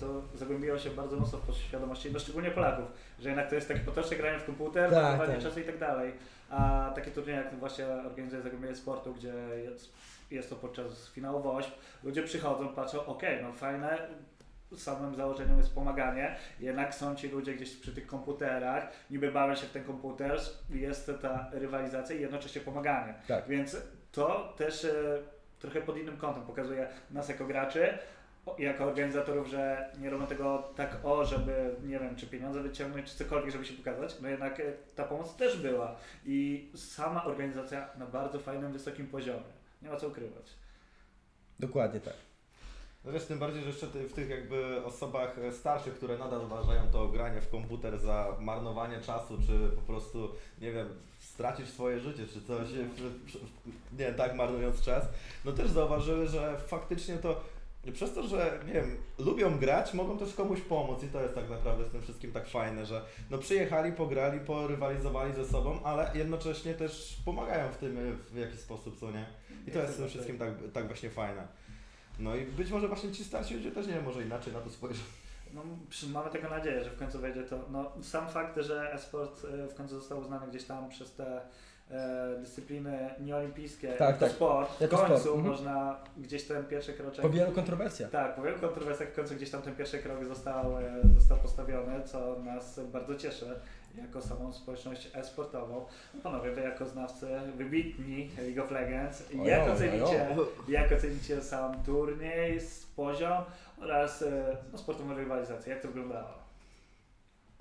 to 0.00 0.22
zagłębiło 0.34 0.78
się 0.78 0.90
bardzo 0.90 1.16
mocno 1.16 1.38
w 1.38 1.42
podświadomości, 1.42 2.12
no 2.12 2.18
szczególnie 2.18 2.50
Polaków, 2.50 2.84
że 3.18 3.28
jednak 3.28 3.48
to 3.48 3.54
jest 3.54 3.68
takie 3.68 3.80
potoczne 3.80 4.16
granie 4.16 4.38
w 4.38 4.46
komputer, 4.46 4.90
Tak, 4.90 5.26
tak. 5.26 5.38
czasu 5.38 5.60
i 5.60 5.64
tak 5.64 5.78
dalej. 5.78 6.12
A 6.50 6.92
takie 6.94 7.10
turnieje 7.10 7.38
jak 7.38 7.58
właśnie 7.58 7.86
organizuje 7.86 8.42
Zagłębienie 8.42 8.76
Sportu, 8.76 9.14
gdzie 9.14 9.34
jest, 9.64 9.92
jest 10.30 10.50
to 10.50 10.56
podczas 10.56 11.08
finału 11.08 11.42
WOŚP, 11.42 11.72
ludzie 12.04 12.22
przychodzą, 12.22 12.68
patrzą, 12.68 13.06
okej, 13.06 13.42
no 13.42 13.52
fajne, 13.52 13.98
samym 14.76 15.14
założeniem 15.14 15.58
jest 15.58 15.74
pomaganie, 15.74 16.36
jednak 16.60 16.94
są 16.94 17.14
ci 17.16 17.28
ludzie 17.28 17.54
gdzieś 17.54 17.76
przy 17.76 17.94
tych 17.94 18.06
komputerach, 18.06 18.88
niby 19.10 19.32
bawią 19.32 19.54
się 19.54 19.66
w 19.66 19.70
ten 19.70 19.84
komputer, 19.84 20.40
jest 20.70 21.10
ta 21.22 21.50
rywalizacja 21.52 22.16
i 22.16 22.20
jednocześnie 22.20 22.60
pomaganie. 22.60 23.14
Tak. 23.28 23.48
Więc 23.48 23.76
to 24.12 24.54
też 24.56 24.84
e, 24.84 25.18
trochę 25.58 25.80
pod 25.82 25.96
innym 25.96 26.16
kątem 26.16 26.42
pokazuje 26.42 26.88
nas 27.10 27.28
jako 27.28 27.44
graczy, 27.46 27.98
jako 28.58 28.84
organizatorów, 28.84 29.48
że 29.48 29.92
nie 30.00 30.10
robią 30.10 30.26
tego 30.26 30.72
tak 30.76 30.96
o, 31.04 31.24
żeby 31.24 31.76
nie 31.82 31.98
wiem, 31.98 32.16
czy 32.16 32.26
pieniądze 32.26 32.62
wyciągnąć, 32.62 33.10
czy 33.10 33.16
cokolwiek, 33.16 33.52
żeby 33.52 33.64
się 33.64 33.74
pokazać. 33.74 34.16
No 34.20 34.28
jednak 34.28 34.60
e, 34.60 34.72
ta 34.96 35.04
pomoc 35.04 35.36
też 35.36 35.62
była 35.62 35.96
i 36.26 36.68
sama 36.76 37.24
organizacja 37.24 37.88
na 37.98 38.06
bardzo 38.06 38.38
fajnym, 38.38 38.72
wysokim 38.72 39.06
poziomie. 39.06 39.52
Nie 39.82 39.88
ma 39.88 39.96
co 39.96 40.08
ukrywać. 40.08 40.54
Dokładnie 41.60 42.00
tak. 42.00 42.14
No 43.04 43.12
wiesz, 43.12 43.24
tym 43.24 43.38
bardziej, 43.38 43.62
że 43.62 43.68
jeszcze 43.68 43.86
ty, 43.86 44.08
w 44.08 44.12
tych 44.12 44.30
jakby 44.30 44.84
osobach 44.84 45.38
e, 45.38 45.52
starszych, 45.52 45.94
które 45.94 46.18
nadal 46.18 46.44
uważają 46.44 46.82
to 46.92 47.08
granie 47.08 47.40
w 47.40 47.50
komputer 47.50 47.98
za 47.98 48.36
marnowanie 48.40 49.00
czasu, 49.00 49.38
czy 49.46 49.76
po 49.76 49.82
prostu, 49.82 50.28
nie 50.60 50.72
wiem, 50.72 50.88
stracić 51.20 51.68
swoje 51.68 52.00
życie, 52.00 52.26
czy 52.26 52.42
coś, 52.42 52.68
nie 53.98 54.12
tak 54.12 54.34
marnując 54.34 54.82
czas, 54.82 55.04
no 55.44 55.52
też 55.52 55.70
zauważyły, 55.70 56.26
że 56.26 56.58
faktycznie 56.58 57.16
to 57.16 57.40
przez 57.92 58.14
to, 58.14 58.28
że 58.28 58.58
nie 58.66 58.72
wiem, 58.72 58.96
lubią 59.18 59.58
grać, 59.58 59.94
mogą 59.94 60.18
też 60.18 60.34
komuś 60.34 60.60
pomóc 60.60 61.02
i 61.02 61.08
to 61.08 61.22
jest 61.22 61.34
tak 61.34 61.50
naprawdę 61.50 61.84
z 61.84 61.92
tym 61.92 62.02
wszystkim 62.02 62.32
tak 62.32 62.48
fajne, 62.48 62.86
że 62.86 63.02
no 63.30 63.38
przyjechali, 63.38 63.92
pograli, 63.92 64.40
porywalizowali 64.40 65.34
ze 65.34 65.44
sobą, 65.44 65.82
ale 65.84 66.10
jednocześnie 66.14 66.74
też 66.74 67.16
pomagają 67.24 67.72
w 67.72 67.76
tym 67.76 68.18
w 68.30 68.36
jakiś 68.36 68.60
sposób, 68.60 69.00
co 69.00 69.10
nie? 69.10 69.26
I 69.66 69.70
to 69.70 69.78
jest 69.78 69.94
z 69.94 69.96
tym 69.96 70.08
wszystkim 70.08 70.38
tak, 70.38 70.48
tak 70.72 70.86
właśnie 70.86 71.10
fajne. 71.10 71.48
No 72.18 72.36
i 72.36 72.44
być 72.44 72.70
może 72.70 72.88
właśnie 72.88 73.12
ci 73.12 73.24
starsi 73.24 73.54
ludzie 73.54 73.72
też 73.72 73.86
nie 73.86 73.92
wiem, 73.92 74.04
może 74.04 74.22
inaczej 74.22 74.52
na 74.52 74.60
to 74.60 74.70
spojrzą. 74.70 75.02
No, 75.54 75.62
mamy 76.12 76.30
taką 76.30 76.50
nadzieję, 76.50 76.84
że 76.84 76.90
w 76.90 76.98
końcu 76.98 77.18
wejdzie 77.18 77.42
to. 77.42 77.64
No, 77.70 77.92
sam 78.02 78.28
fakt, 78.28 78.58
że 78.60 78.92
e-sport 78.92 79.44
e, 79.44 79.68
w 79.68 79.74
końcu 79.74 79.98
został 80.00 80.20
uznany 80.20 80.46
gdzieś 80.46 80.64
tam 80.64 80.88
przez 80.88 81.14
te 81.14 81.40
dyscypliny 82.40 83.10
nieolimpijskie 83.20 83.88
Tak, 83.88 84.00
jako 84.00 84.20
tak. 84.20 84.30
sport, 84.30 84.80
Jako 84.80 84.96
w 84.96 85.00
końcu 85.00 85.18
sport, 85.18 85.36
mhm. 85.36 85.54
można 85.54 85.96
gdzieś 86.16 86.44
ten 86.44 86.64
pierwszy 86.64 86.92
kroczek. 86.92 87.22
Po 87.22 87.30
wielu 87.30 87.52
kontrowersjach. 87.52 88.10
Tak, 88.10 88.36
po 88.36 88.42
wielu 88.42 88.58
kontrowersjach 88.58 89.08
w 89.08 89.14
końcu 89.14 89.34
gdzieś 89.34 89.50
tam 89.50 89.62
ten 89.62 89.76
pierwszy 89.76 89.98
krok 89.98 90.24
został, 90.24 90.78
e, 90.78 90.82
został 91.18 91.38
postawiony, 91.38 92.04
co 92.04 92.38
nas 92.38 92.80
bardzo 92.92 93.14
cieszy 93.16 93.60
jako 93.98 94.20
samą 94.20 94.52
społeczność 94.52 95.10
e-sportową. 95.14 95.86
Panowie, 96.22 96.50
wy 96.50 96.60
jako 96.60 96.86
znawcy 96.86 97.26
wybitni 97.56 98.30
League 98.38 98.62
of 98.64 98.70
Legends, 98.70 99.22
Ojo, 99.34 99.44
jak 99.44 99.62
ojo. 99.62 99.72
ocenicie, 99.72 100.26
jak 100.68 100.92
ocenicie 100.92 101.40
sam 101.42 101.82
turniej, 101.82 102.60
poziom 102.96 103.42
oraz 103.80 104.22
e, 104.22 104.56
no, 104.72 104.78
sportową 104.78 105.14
rywalizację? 105.14 105.72
Jak 105.72 105.82
to 105.82 105.88
wyglądało? 105.88 106.28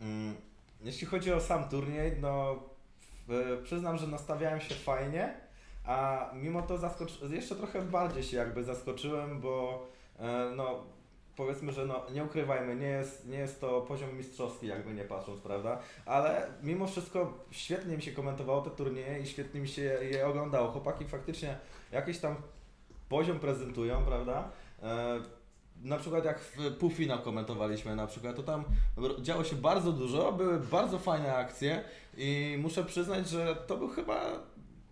Mm, 0.02 0.36
Jeśli 0.82 1.08
chodzi 1.08 1.34
o 1.34 1.40
sam 1.40 1.70
turniej, 1.70 2.18
no 2.22 2.60
przyznam, 3.64 3.98
że 3.98 4.08
nastawiałem 4.08 4.60
się 4.62 4.76
fajnie, 4.76 5.34
a 5.86 6.30
mimo 6.34 6.62
to 6.62 6.78
zaskoczy- 6.78 7.34
jeszcze 7.34 7.56
trochę 7.56 7.82
bardziej 7.82 8.24
się 8.24 8.38
jakby 8.38 8.64
zaskoczyłem, 8.64 9.42
bo 9.42 9.86
e, 10.20 10.52
no 10.56 10.84
powiedzmy, 11.36 11.72
że 11.72 11.86
no 11.86 12.06
nie 12.14 12.24
ukrywajmy, 12.24 12.76
nie 12.76 12.88
jest, 12.88 13.28
nie 13.28 13.38
jest 13.38 13.62
to 13.62 13.82
poziom 13.82 14.18
mistrzowski 14.18 14.68
jakby 14.68 14.94
nie 14.94 15.04
patrząc, 15.04 15.42
prawda? 15.42 15.80
Ale 16.06 16.48
mimo 16.64 16.88
wszystko 16.88 17.34
świetnie 17.52 17.96
mi 17.96 18.02
się 18.02 18.12
komentowało 18.12 18.62
te 18.62 18.70
turnieje 18.70 19.20
i 19.20 19.28
świetnie 19.28 19.62
mi 19.62 19.68
się 19.68 19.82
je 19.82 20.28
oglądało. 20.28 20.72
Chłopaki 20.72 21.06
faktycznie 21.06 21.58
jakiś 21.92 22.20
tam 22.20 22.36
poziom 23.10 23.40
prezentują, 23.40 24.06
prawda? 24.06 24.50
E, 24.84 25.20
na 25.84 25.98
przykład 25.98 26.26
jak 26.26 26.40
w 26.40 26.78
półfinał 26.78 27.20
komentowaliśmy 27.20 27.96
na 27.96 28.08
przykład, 28.08 28.36
to 28.36 28.44
tam 28.44 28.64
działo 29.22 29.44
się 29.44 29.56
bardzo 29.56 29.92
dużo, 29.92 30.32
były 30.32 30.60
bardzo 30.60 31.00
fajne 31.00 31.36
akcje 31.36 31.84
i 32.20 32.58
muszę 32.62 32.84
przyznać, 32.86 33.30
że 33.30 33.56
to 33.68 33.78
był 33.78 33.88
chyba 33.88 34.40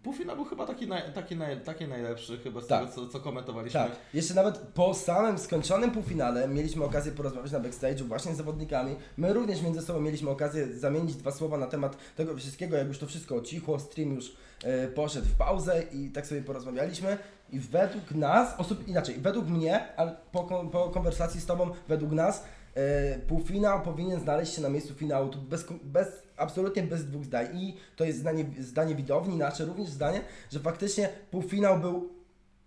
półfinał 0.03 0.36
był 0.36 0.46
chyba 0.46 0.65
taki, 0.67 0.88
naj, 0.88 1.13
taki, 1.13 1.36
naj, 1.36 1.62
taki 1.62 1.88
najlepszy 1.88 2.38
chyba 2.38 2.62
z 2.62 2.67
Tak. 2.67 2.79
tego 2.79 2.91
co, 2.96 3.07
co 3.07 3.19
komentowaliśmy. 3.19 3.79
Tak, 3.79 3.91
jeszcze 4.13 4.34
nawet 4.34 4.57
po 4.57 4.93
samym 4.93 5.38
skończonym 5.38 5.91
półfinale 5.91 6.48
mieliśmy 6.48 6.86
okazję 6.86 7.12
porozmawiać 7.12 7.51
na 7.51 7.60
backstage'u 7.60 8.01
właśnie 8.01 8.34
z 8.34 8.38
zawodnikami. 8.38 8.96
My 9.17 9.34
również 9.34 9.62
między 9.62 9.81
sobą 9.81 10.00
mieliśmy 10.01 10.29
okazję 10.29 10.67
zamienić 10.74 11.15
dwa 11.15 11.31
słowa 11.31 11.57
na 11.57 11.67
temat 11.67 11.98
tego 12.15 12.36
wszystkiego, 12.38 12.77
jak 12.77 12.88
już 12.88 13.00
to 13.00 13.07
wszystko 13.07 13.41
cichło, 13.41 13.79
stream 13.79 14.13
już 14.15 14.36
e, 14.63 14.88
poszedł 14.88 15.27
w 15.27 15.36
pauzę 15.36 15.84
i 15.93 16.10
tak 16.10 16.27
sobie 16.27 16.41
porozmawialiśmy. 16.41 17.17
I 17.51 17.60
według 17.60 18.12
nas, 18.12 18.55
osób 18.57 18.88
inaczej, 18.88 19.15
według 19.17 19.48
mnie, 19.48 19.98
ale 19.98 20.15
po, 20.31 20.43
po 20.72 20.89
konwersacji 20.89 21.41
z 21.41 21.46
Tobą, 21.46 21.69
według 21.88 22.12
nas, 22.12 22.43
półfinał 23.27 23.81
powinien 23.81 24.19
znaleźć 24.19 24.53
się 24.53 24.62
na 24.62 24.69
miejscu 24.69 24.93
finału, 24.93 25.29
tu 25.29 25.41
bez, 25.41 25.65
bez, 25.84 26.07
absolutnie 26.38 26.84
bez 26.84 27.05
dwóch 27.05 27.25
zdań. 27.25 27.48
I 27.53 27.77
to 27.96 28.05
jest 28.05 28.19
zdanie, 28.19 28.46
zdanie 28.60 28.96
widowni, 28.96 29.38
nasze 29.38 29.65
również 29.65 29.89
zdanie, 29.89 30.22
że 30.51 30.60
faktycznie 30.60 31.10
półfinał 31.31 31.79
był 31.79 32.10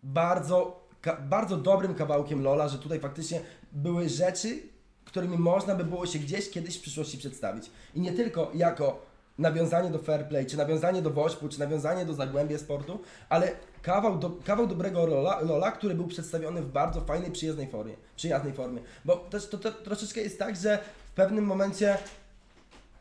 bardzo, 0.02 0.88
bardzo 1.28 1.56
dobrym 1.56 1.94
kawałkiem 1.94 2.42
Lola, 2.42 2.68
że 2.68 2.78
tutaj 2.78 3.00
faktycznie 3.00 3.40
były 3.72 4.08
rzeczy, 4.08 4.58
którymi 5.04 5.38
można 5.38 5.74
by 5.74 5.84
było 5.84 6.06
się 6.06 6.18
gdzieś 6.18 6.50
kiedyś 6.50 6.78
w 6.78 6.82
przyszłości 6.82 7.18
przedstawić. 7.18 7.70
I 7.94 8.00
nie 8.00 8.12
tylko 8.12 8.50
jako 8.54 9.02
nawiązanie 9.38 9.90
do 9.90 9.98
fair 9.98 10.28
play, 10.28 10.46
czy 10.46 10.56
nawiązanie 10.56 11.02
do 11.02 11.10
Wośpu, 11.10 11.48
czy 11.48 11.60
nawiązanie 11.60 12.06
do 12.06 12.14
Zagłębia 12.14 12.58
Sportu, 12.58 13.00
ale 13.28 13.52
kawał, 13.82 14.18
do, 14.18 14.30
kawał 14.44 14.66
dobrego 14.66 15.06
Lola, 15.06 15.40
Lola, 15.40 15.72
który 15.72 15.94
był 15.94 16.06
przedstawiony 16.06 16.62
w 16.62 16.72
bardzo 16.72 17.00
fajnej, 17.00 17.30
przyjaznej 17.30 17.66
formie. 17.66 17.94
Przyjaznej 18.16 18.52
formie. 18.52 18.80
Bo 19.04 19.16
też 19.16 19.48
to, 19.48 19.58
to 19.58 19.72
troszeczkę 19.72 20.20
jest 20.20 20.38
tak, 20.38 20.56
że 20.56 20.78
w 21.12 21.14
pewnym 21.14 21.44
momencie 21.44 21.98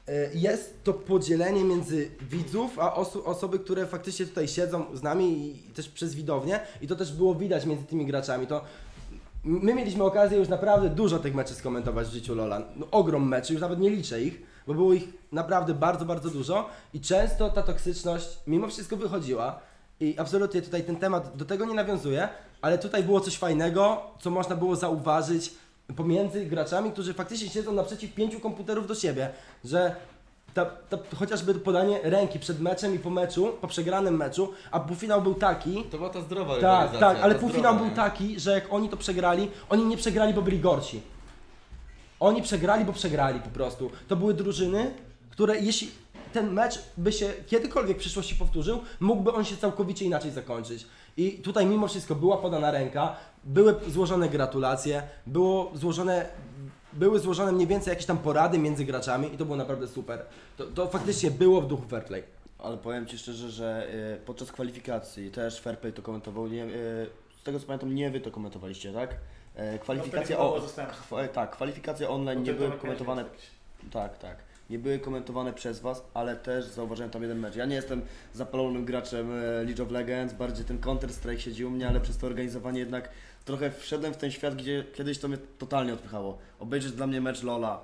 e, 0.07 0.33
jest 0.33 0.83
to 0.83 0.93
podzielenie 0.93 1.63
między 1.63 2.12
widzów, 2.21 2.79
a 2.79 2.95
oso- 2.95 3.25
osoby, 3.25 3.59
które 3.59 3.88
faktycznie 3.88 4.25
tutaj 4.25 4.48
siedzą 4.48 4.86
z 4.93 5.03
nami 5.03 5.55
i 5.69 5.74
też 5.74 5.89
przez 5.89 6.15
widownię 6.15 6.59
i 6.81 6.88
to 6.88 6.95
też 6.95 7.13
było 7.13 7.36
widać 7.36 7.65
między 7.65 7.86
tymi 7.86 8.05
graczami. 8.05 8.48
To 8.48 8.62
my 9.43 9.74
mieliśmy 9.74 10.03
okazję 10.03 10.38
już 10.38 10.48
naprawdę 10.48 10.89
dużo 10.89 11.19
tych 11.19 11.36
meczy 11.36 11.53
skomentować 11.53 12.07
w 12.07 12.12
życiu 12.12 12.36
Lola. 12.36 12.62
No, 12.75 12.88
ogrom 12.91 13.27
meczy, 13.27 13.53
już 13.53 13.62
nawet 13.62 13.79
nie 13.79 13.89
liczę 13.89 14.21
ich, 14.21 14.41
bo 14.67 14.74
było 14.74 14.93
ich 14.93 15.03
naprawdę 15.31 15.74
bardzo, 15.74 16.05
bardzo 16.05 16.29
dużo 16.29 16.69
i 16.93 17.01
często 17.01 17.50
ta 17.50 17.63
toksyczność 17.63 18.39
mimo 18.48 18.67
wszystko 18.67 18.98
wychodziła 18.98 19.59
i 19.99 20.15
absolutnie 20.17 20.61
tutaj 20.61 20.83
ten 20.83 20.95
temat 20.95 21.37
do 21.37 21.45
tego 21.45 21.65
nie 21.65 21.73
nawiązuje, 21.73 22.29
ale 22.61 22.77
tutaj 22.77 23.03
było 23.03 23.19
coś 23.19 23.37
fajnego, 23.37 24.01
co 24.19 24.29
można 24.29 24.55
było 24.55 24.75
zauważyć 24.75 25.51
pomiędzy 25.95 26.45
graczami, 26.45 26.91
którzy 26.91 27.13
faktycznie 27.13 27.49
siedzą 27.49 27.71
naprzeciw 27.71 28.13
pięciu 28.13 28.39
komputerów 28.39 28.87
do 28.87 28.95
siebie, 28.95 29.29
że 29.65 29.95
ta, 30.53 30.65
ta, 30.65 30.97
chociażby 31.15 31.55
podanie 31.55 31.99
ręki 32.03 32.39
przed 32.39 32.61
meczem 32.61 32.95
i 32.95 32.99
po 32.99 33.09
meczu, 33.09 33.53
po 33.61 33.67
przegranym 33.67 34.17
meczu, 34.17 34.53
a 34.71 34.79
półfinał 34.79 35.21
był 35.21 35.33
taki, 35.33 35.83
To 35.83 35.97
była 35.97 36.09
ta 36.09 36.21
zdrowa 36.21 36.59
tak, 36.61 36.97
tak, 36.99 37.17
ale 37.21 37.35
półfinał 37.35 37.73
zdrowa, 37.73 37.89
był 37.89 37.95
taki, 37.95 38.39
że 38.39 38.51
jak 38.51 38.73
oni 38.73 38.89
to 38.89 38.97
przegrali, 38.97 39.51
oni 39.69 39.85
nie 39.85 39.97
przegrali, 39.97 40.33
bo 40.33 40.41
byli 40.41 40.59
gorsi. 40.59 41.01
Oni 42.19 42.41
przegrali, 42.41 42.85
bo 42.85 42.93
przegrali 42.93 43.39
po 43.39 43.49
prostu. 43.49 43.91
To 44.07 44.15
były 44.15 44.33
drużyny, 44.33 44.91
które 45.29 45.59
jeśli 45.59 45.91
ten 46.33 46.53
mecz 46.53 46.79
by 46.98 47.12
się 47.12 47.33
kiedykolwiek 47.48 47.98
w 47.98 48.00
przyszłości 48.00 48.36
powtórzył, 48.36 48.79
mógłby 49.00 49.33
on 49.33 49.45
się 49.45 49.57
całkowicie 49.57 50.05
inaczej 50.05 50.31
zakończyć. 50.31 50.88
I 51.17 51.31
tutaj 51.31 51.65
mimo 51.65 51.88
wszystko 51.88 52.15
była 52.15 52.38
podana 52.38 52.71
ręka, 52.71 53.15
były 53.43 53.75
złożone 53.88 54.29
gratulacje, 54.29 55.03
było 55.27 55.71
złożone, 55.74 56.25
były 56.93 57.19
złożone 57.19 57.51
mniej 57.51 57.67
więcej 57.67 57.91
jakieś 57.91 58.05
tam 58.05 58.17
porady 58.17 58.59
między 58.59 58.86
graczami 58.86 59.33
i 59.33 59.38
to 59.38 59.45
było 59.45 59.57
naprawdę 59.57 59.88
super. 59.88 60.25
To, 60.57 60.65
to 60.65 60.88
faktycznie 60.88 61.31
było 61.31 61.62
w 61.62 61.67
duchu 61.67 61.88
fair 61.88 62.05
play. 62.05 62.24
Ale 62.59 62.77
powiem 62.77 63.05
Ci 63.05 63.17
szczerze, 63.17 63.50
że 63.50 63.88
e, 64.13 64.17
podczas 64.17 64.51
kwalifikacji 64.51 65.31
też 65.31 65.62
Fairplay 65.62 65.93
to 65.93 66.01
komentował. 66.01 66.48
Nie, 66.48 66.63
e, 66.63 66.67
z 67.39 67.43
tego 67.43 67.59
co 67.59 67.65
pamiętam, 67.65 67.95
nie 67.95 68.12
Wy 68.12 68.19
to 68.19 68.31
komentowaliście, 68.31 68.93
tak? 68.93 69.15
E, 69.55 69.79
kwalifikacje, 69.79 70.36
No, 70.36 70.55
o, 70.55 70.62
kwa, 71.07 71.27
tak, 71.27 71.51
kwalifikacje 71.51 72.09
online 72.09 72.39
Bo 72.39 72.45
nie 72.45 72.53
były 72.53 72.71
komentowane. 72.71 73.25
Tak, 73.91 74.17
tak. 74.17 74.38
Nie 74.69 74.79
były 74.79 74.99
komentowane 74.99 75.53
przez 75.53 75.79
Was, 75.79 76.03
ale 76.13 76.35
też 76.35 76.65
zauważyłem 76.65 77.11
tam 77.11 77.21
jeden 77.21 77.39
mecz. 77.39 77.55
Ja 77.55 77.65
nie 77.65 77.75
jestem 77.75 78.01
zapalonym 78.33 78.85
graczem 78.85 79.31
e, 79.31 79.63
League 79.63 79.83
of 79.83 79.91
Legends, 79.91 80.33
bardziej 80.33 80.65
ten 80.65 80.79
Counter-Strike 80.79 81.38
siedzi 81.38 81.65
u 81.65 81.69
mnie, 81.69 81.88
ale 81.88 81.99
przez 81.99 82.17
to 82.17 82.27
organizowanie 82.27 82.79
jednak 82.79 83.09
trochę 83.45 83.71
wszedłem 83.71 84.13
w 84.13 84.17
ten 84.17 84.31
świat, 84.31 84.55
gdzie 84.55 84.85
kiedyś 84.93 85.19
to 85.19 85.27
mnie 85.27 85.38
totalnie 85.57 85.93
odpychało. 85.93 86.38
Obejrzeć 86.59 86.91
dla 86.91 87.07
mnie 87.07 87.21
mecz 87.21 87.43
Lola, 87.43 87.79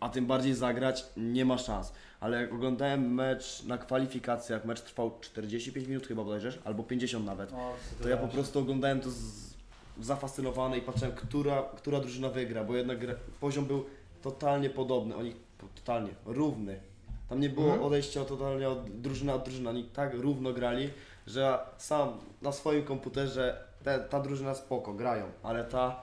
a 0.00 0.08
tym 0.08 0.26
bardziej 0.26 0.54
zagrać, 0.54 1.04
nie 1.16 1.44
ma 1.44 1.58
szans. 1.58 1.92
Ale 2.20 2.42
jak 2.42 2.52
oglądałem 2.52 3.14
mecz 3.14 3.62
na 3.64 3.78
kwalifikacjach, 3.78 4.64
mecz 4.64 4.80
trwał 4.80 5.18
45 5.20 5.88
minut 5.88 6.06
chyba 6.06 6.24
bodajże, 6.24 6.52
albo 6.64 6.82
50 6.82 7.26
nawet, 7.26 7.52
O, 7.52 7.74
to 8.02 8.08
ja 8.08 8.16
po 8.16 8.28
prostu 8.28 8.58
oglądałem 8.58 9.00
to 9.00 9.10
z, 9.10 9.54
zafascynowany 10.00 10.78
i 10.78 10.82
patrzyłem, 10.82 11.14
która, 11.14 11.62
która 11.76 12.00
drużyna 12.00 12.28
wygra, 12.28 12.64
bo 12.64 12.76
jednak 12.76 12.98
poziom 13.40 13.64
był 13.64 13.84
totalnie 14.22 14.70
podobny, 14.70 15.16
oni 15.16 15.34
totalnie 15.74 16.10
równy. 16.26 16.80
Tam 17.28 17.40
nie 17.40 17.48
było 17.50 17.66
Mhm. 17.66 17.84
odejścia 17.84 18.24
totalnie 18.24 18.68
od 18.68 19.00
drużyny 19.00 19.32
od 19.32 19.44
drużyny, 19.44 19.70
oni 19.70 19.84
tak 19.84 20.14
równo 20.14 20.52
grali, 20.52 20.90
że 21.26 21.58
sam 21.78 22.08
na 22.42 22.52
swoim 22.52 22.84
komputerze 22.84 23.64
te, 23.84 23.98
ta 23.98 24.20
drużyna 24.20 24.54
spoko, 24.54 24.92
grają, 24.94 25.24
ale 25.42 25.64
ta 25.64 26.02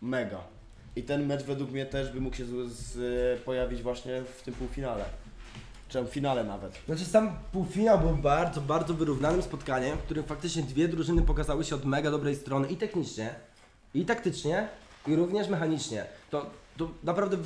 mega. 0.00 0.40
I 0.96 1.02
ten 1.02 1.26
mecz 1.26 1.42
według 1.42 1.70
mnie 1.70 1.86
też 1.86 2.10
by 2.10 2.20
mógł 2.20 2.36
się 2.36 2.44
z, 2.44 2.72
z, 2.72 3.42
pojawić 3.42 3.82
właśnie 3.82 4.22
w 4.22 4.42
tym 4.42 4.54
półfinale. 4.54 5.04
Czy 5.88 6.02
w 6.02 6.08
finale 6.08 6.44
nawet. 6.44 6.78
Znaczy 6.86 7.04
sam 7.04 7.36
półfinał 7.52 7.98
był 7.98 8.16
bardzo, 8.16 8.60
bardzo 8.60 8.94
wyrównanym 8.94 9.42
spotkaniem, 9.42 9.98
w 9.98 10.02
którym 10.02 10.24
faktycznie 10.24 10.62
dwie 10.62 10.88
drużyny 10.88 11.22
pokazały 11.22 11.64
się 11.64 11.74
od 11.74 11.84
mega 11.84 12.10
dobrej 12.10 12.36
strony 12.36 12.68
i 12.68 12.76
technicznie, 12.76 13.34
i 13.94 14.04
taktycznie, 14.04 14.68
i 15.06 15.16
również 15.16 15.48
mechanicznie. 15.48 16.04
To, 16.30 16.46
to 16.76 16.88
naprawdę. 17.04 17.36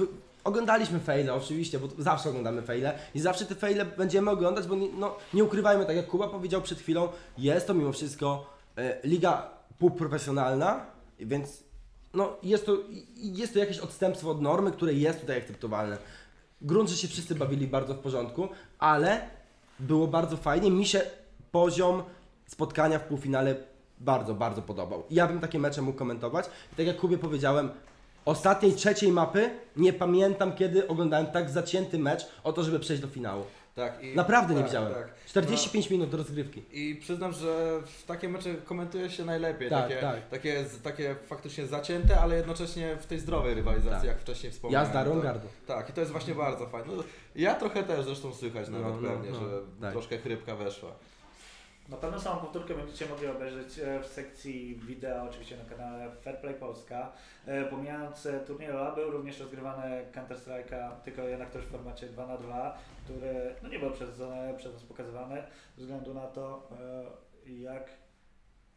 Oglądaliśmy 0.46 1.00
fejle 1.00 1.34
oczywiście, 1.34 1.78
bo 1.78 1.88
zawsze 1.98 2.28
oglądamy 2.28 2.62
fejle 2.62 2.98
i 3.14 3.20
zawsze 3.20 3.46
te 3.46 3.54
fejle 3.54 3.84
będziemy 3.84 4.30
oglądać, 4.30 4.66
bo 4.66 4.74
nie, 4.74 4.88
no, 4.98 5.16
nie 5.34 5.44
ukrywajmy, 5.44 5.86
tak 5.86 5.96
jak 5.96 6.06
Kuba 6.06 6.28
powiedział 6.28 6.62
przed 6.62 6.78
chwilą, 6.78 7.08
jest 7.38 7.66
to 7.66 7.74
mimo 7.74 7.92
wszystko 7.92 8.46
e, 8.76 8.98
liga 9.04 9.50
półprofesjonalna, 9.78 10.86
więc 11.20 11.64
no, 12.14 12.36
jest, 12.42 12.66
to, 12.66 12.76
jest 13.16 13.52
to 13.52 13.58
jakieś 13.58 13.78
odstępstwo 13.78 14.30
od 14.30 14.42
normy, 14.42 14.72
które 14.72 14.94
jest 14.94 15.20
tutaj 15.20 15.38
akceptowalne. 15.38 15.98
Grunt, 16.62 16.90
że 16.90 16.96
się 16.96 17.08
wszyscy 17.08 17.34
bawili 17.34 17.66
bardzo 17.66 17.94
w 17.94 17.98
porządku, 17.98 18.48
ale 18.78 19.30
było 19.80 20.06
bardzo 20.06 20.36
fajnie. 20.36 20.70
Mi 20.70 20.86
się 20.86 21.02
poziom 21.52 22.02
spotkania 22.46 22.98
w 22.98 23.04
półfinale 23.04 23.56
bardzo, 24.00 24.34
bardzo 24.34 24.62
podobał. 24.62 25.02
Ja 25.10 25.26
bym 25.26 25.40
takie 25.40 25.58
mecze 25.58 25.82
mógł 25.82 25.98
komentować. 25.98 26.46
Tak 26.76 26.86
jak 26.86 26.96
Kubie 26.96 27.18
powiedziałem, 27.18 27.70
ostatniej, 28.30 28.72
trzeciej 28.74 29.12
mapy 29.12 29.50
nie 29.76 29.92
pamiętam, 29.92 30.52
kiedy 30.52 30.88
oglądałem 30.88 31.26
tak 31.26 31.50
zacięty 31.50 31.98
mecz 31.98 32.26
o 32.44 32.52
to, 32.52 32.62
żeby 32.62 32.80
przejść 32.80 33.02
do 33.02 33.08
finału. 33.08 33.44
Tak, 33.74 34.04
i, 34.04 34.14
Naprawdę 34.16 34.54
nie 34.54 34.60
tak, 34.60 34.68
widziałem. 34.68 34.94
Tak. 34.94 35.14
45 35.26 35.90
minut 35.90 36.10
do 36.10 36.16
rozgrywki. 36.16 36.62
I 36.72 36.94
przyznam, 37.00 37.32
że 37.32 37.80
w 37.86 38.04
takie 38.06 38.28
mecze 38.28 38.54
komentuje 38.54 39.10
się 39.10 39.24
najlepiej. 39.24 39.70
Tak, 39.70 39.88
takie, 39.88 40.00
tak. 40.00 40.28
Takie, 40.28 40.64
z- 40.64 40.82
takie 40.82 41.16
faktycznie 41.26 41.66
zacięte, 41.66 42.20
ale 42.20 42.36
jednocześnie 42.36 42.96
w 43.00 43.06
tej 43.06 43.18
zdrowej 43.18 43.54
rywalizacji, 43.54 43.98
Tak. 43.98 44.04
jak 44.08 44.18
wcześniej 44.20 44.52
wspomniałem. 44.52 44.86
Jazda 44.86 45.04
to- 45.04 45.10
Rongardu. 45.10 45.48
Tak, 45.66 45.90
i 45.90 45.92
to 45.92 46.00
jest 46.00 46.12
właśnie 46.12 46.34
bardzo 46.34 46.66
fajne. 46.66 46.92
No, 46.96 47.02
ja 47.36 47.54
trochę 47.54 47.82
też 47.82 48.04
zresztą 48.04 48.34
słychać 48.34 48.68
nawet 48.68 48.86
No, 48.86 49.00
no, 49.00 49.08
pewnie, 49.08 49.30
no, 49.30 49.40
że 49.40 49.58
tak. 49.80 49.92
troszkę 49.92 50.18
chrypka 50.18 50.56
weszła. 50.56 50.90
Na 51.88 51.96
pewno 51.96 52.20
samą 52.20 52.40
powtórkę 52.40 52.74
będziecie 52.74 53.06
mogli 53.06 53.26
obejrzeć 53.26 53.78
e, 53.78 54.00
w 54.00 54.06
sekcji 54.06 54.76
wideo, 54.76 55.22
oczywiście 55.22 55.56
na 55.56 55.64
kanale 55.64 56.10
Fairplay 56.22 56.54
Polska. 56.54 57.12
E, 57.46 57.64
Pomijając 57.64 58.26
e, 58.26 58.40
turniej 58.40 58.68
Lola, 58.68 58.94
był 58.94 59.10
również 59.10 59.40
rozgrywany 59.40 60.04
Counter 60.14 60.36
Strike'a, 60.36 60.90
tylko 61.04 61.22
jednak 61.22 61.50
też 61.50 61.64
w 61.64 61.70
formacie 61.70 62.06
2 62.06 62.26
na 62.26 62.36
2 62.36 62.78
który 63.04 63.54
no 63.62 63.68
nie 63.68 63.78
był 63.78 63.90
przez, 63.90 64.10
przez 64.56 64.72
nas 64.72 64.82
pokazywany, 64.82 65.42
ze 65.76 65.82
względu 65.82 66.14
na 66.14 66.26
to, 66.26 66.68
jak 67.46 67.90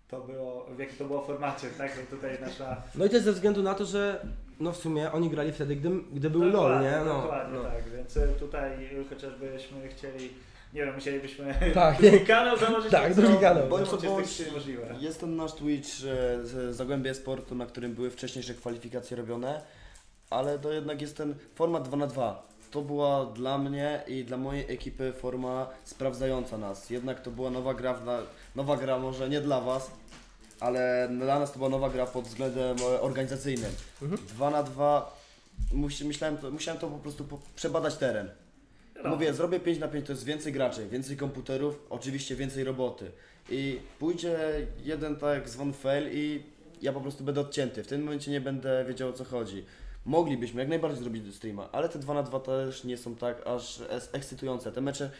to 0.07 0.21
było, 0.21 0.65
w 0.65 0.79
jakim 0.79 0.97
to 0.97 1.05
było 1.05 1.21
formacie, 1.21 1.67
tak? 1.77 1.91
Bo 1.95 2.15
tutaj 2.15 2.37
nasza... 2.41 2.81
No 2.95 3.05
i 3.05 3.09
też 3.09 3.23
ze 3.23 3.33
względu 3.33 3.63
na 3.63 3.73
to, 3.73 3.85
że 3.85 4.25
no 4.59 4.71
w 4.71 4.77
sumie 4.77 5.11
oni 5.11 5.29
grali 5.29 5.51
wtedy, 5.51 5.75
gdy, 5.75 5.89
gdy 6.13 6.29
był 6.29 6.41
LOL, 6.41 6.51
Dokładnie, 6.51 6.89
nie? 6.89 6.97
No, 7.05 7.21
Dokładnie, 7.21 7.57
no. 7.57 7.63
tak. 7.63 7.89
Więc 7.89 8.19
tutaj 8.39 8.89
chociażbyśmy 9.09 9.87
chcieli, 9.87 10.29
nie 10.73 10.85
wiem, 10.85 10.95
musielibyśmy 10.95 11.55
Tak. 11.73 12.01
drugi 12.01 12.19
kanał 12.19 12.57
założyć. 12.57 12.91
Tak, 12.91 13.13
drugi 13.13 13.37
kanał. 13.37 13.63
co 13.63 13.69
Bądź 13.69 13.89
co 13.89 13.95
jest 13.95 14.05
bądź, 14.05 14.41
jest 14.99 15.19
ten 15.19 15.35
nasz 15.35 15.53
Twitch 15.53 15.89
z 15.89 16.75
Zagłębie 16.75 17.13
Sportu, 17.13 17.55
na 17.55 17.65
którym 17.65 17.93
były 17.93 18.11
wcześniejsze 18.11 18.53
kwalifikacje 18.53 19.17
robione, 19.17 19.61
ale 20.29 20.59
to 20.59 20.71
jednak 20.71 21.01
jest 21.01 21.17
ten 21.17 21.35
format 21.55 21.87
2 21.87 21.97
na 21.97 22.07
2 22.07 22.47
To 22.71 22.81
była 22.81 23.25
dla 23.25 23.57
mnie 23.57 24.03
i 24.07 24.23
dla 24.23 24.37
mojej 24.37 24.71
ekipy 24.73 25.13
forma 25.13 25.67
sprawdzająca 25.83 26.57
nas. 26.57 26.89
Jednak 26.89 27.21
to 27.21 27.31
była 27.31 27.49
nowa 27.49 27.73
gra, 27.73 27.99
nowa 28.55 28.77
gra 28.77 28.99
może 28.99 29.29
nie 29.29 29.41
dla 29.41 29.61
Was, 29.61 29.91
ale 30.59 31.09
dla 31.17 31.39
nas 31.39 31.51
to 31.51 31.57
była 31.57 31.69
nowa 31.69 31.89
gra 31.89 32.05
pod 32.05 32.25
względem 32.25 32.77
e, 32.81 33.01
organizacyjnym. 33.01 33.71
Mhm. 34.01 34.21
2 34.27 34.49
na 34.49 34.63
2 34.63 35.17
musi, 35.73 36.05
myślałem, 36.05 36.37
to, 36.37 36.51
musiałem 36.51 36.81
to 36.81 36.87
po 36.87 36.97
prostu 36.97 37.23
po, 37.23 37.39
przebadać 37.55 37.95
teren. 37.95 38.29
No. 39.03 39.09
Mówię, 39.09 39.33
zrobię 39.33 39.59
5 39.59 39.79
na 39.79 39.87
5 39.87 40.05
to 40.05 40.13
jest 40.13 40.25
więcej 40.25 40.53
graczy, 40.53 40.87
więcej 40.87 41.17
komputerów, 41.17 41.79
oczywiście 41.89 42.35
więcej 42.35 42.63
roboty. 42.63 43.11
I 43.49 43.79
pójdzie 43.99 44.37
jeden 44.83 45.15
tak 45.15 45.49
zwon 45.49 45.73
fail 45.73 46.09
i 46.11 46.43
ja 46.81 46.93
po 46.93 47.01
prostu 47.01 47.23
będę 47.23 47.41
odcięty. 47.41 47.83
W 47.83 47.87
tym 47.87 48.03
momencie 48.03 48.31
nie 48.31 48.41
będę 48.41 48.85
wiedział 48.87 49.09
o 49.09 49.13
co 49.13 49.23
chodzi. 49.23 49.65
Moglibyśmy 50.05 50.61
jak 50.61 50.69
najbardziej 50.69 51.03
zrobić 51.03 51.35
streama, 51.35 51.69
ale 51.71 51.89
te 51.89 51.99
2 51.99 52.13
na 52.13 52.23
2 52.23 52.39
też 52.39 52.83
nie 52.83 52.97
są 52.97 53.15
tak 53.15 53.47
aż 53.47 53.81
ekscytujące. 54.11 54.71
Te 54.71 54.81
mecze 54.81 55.11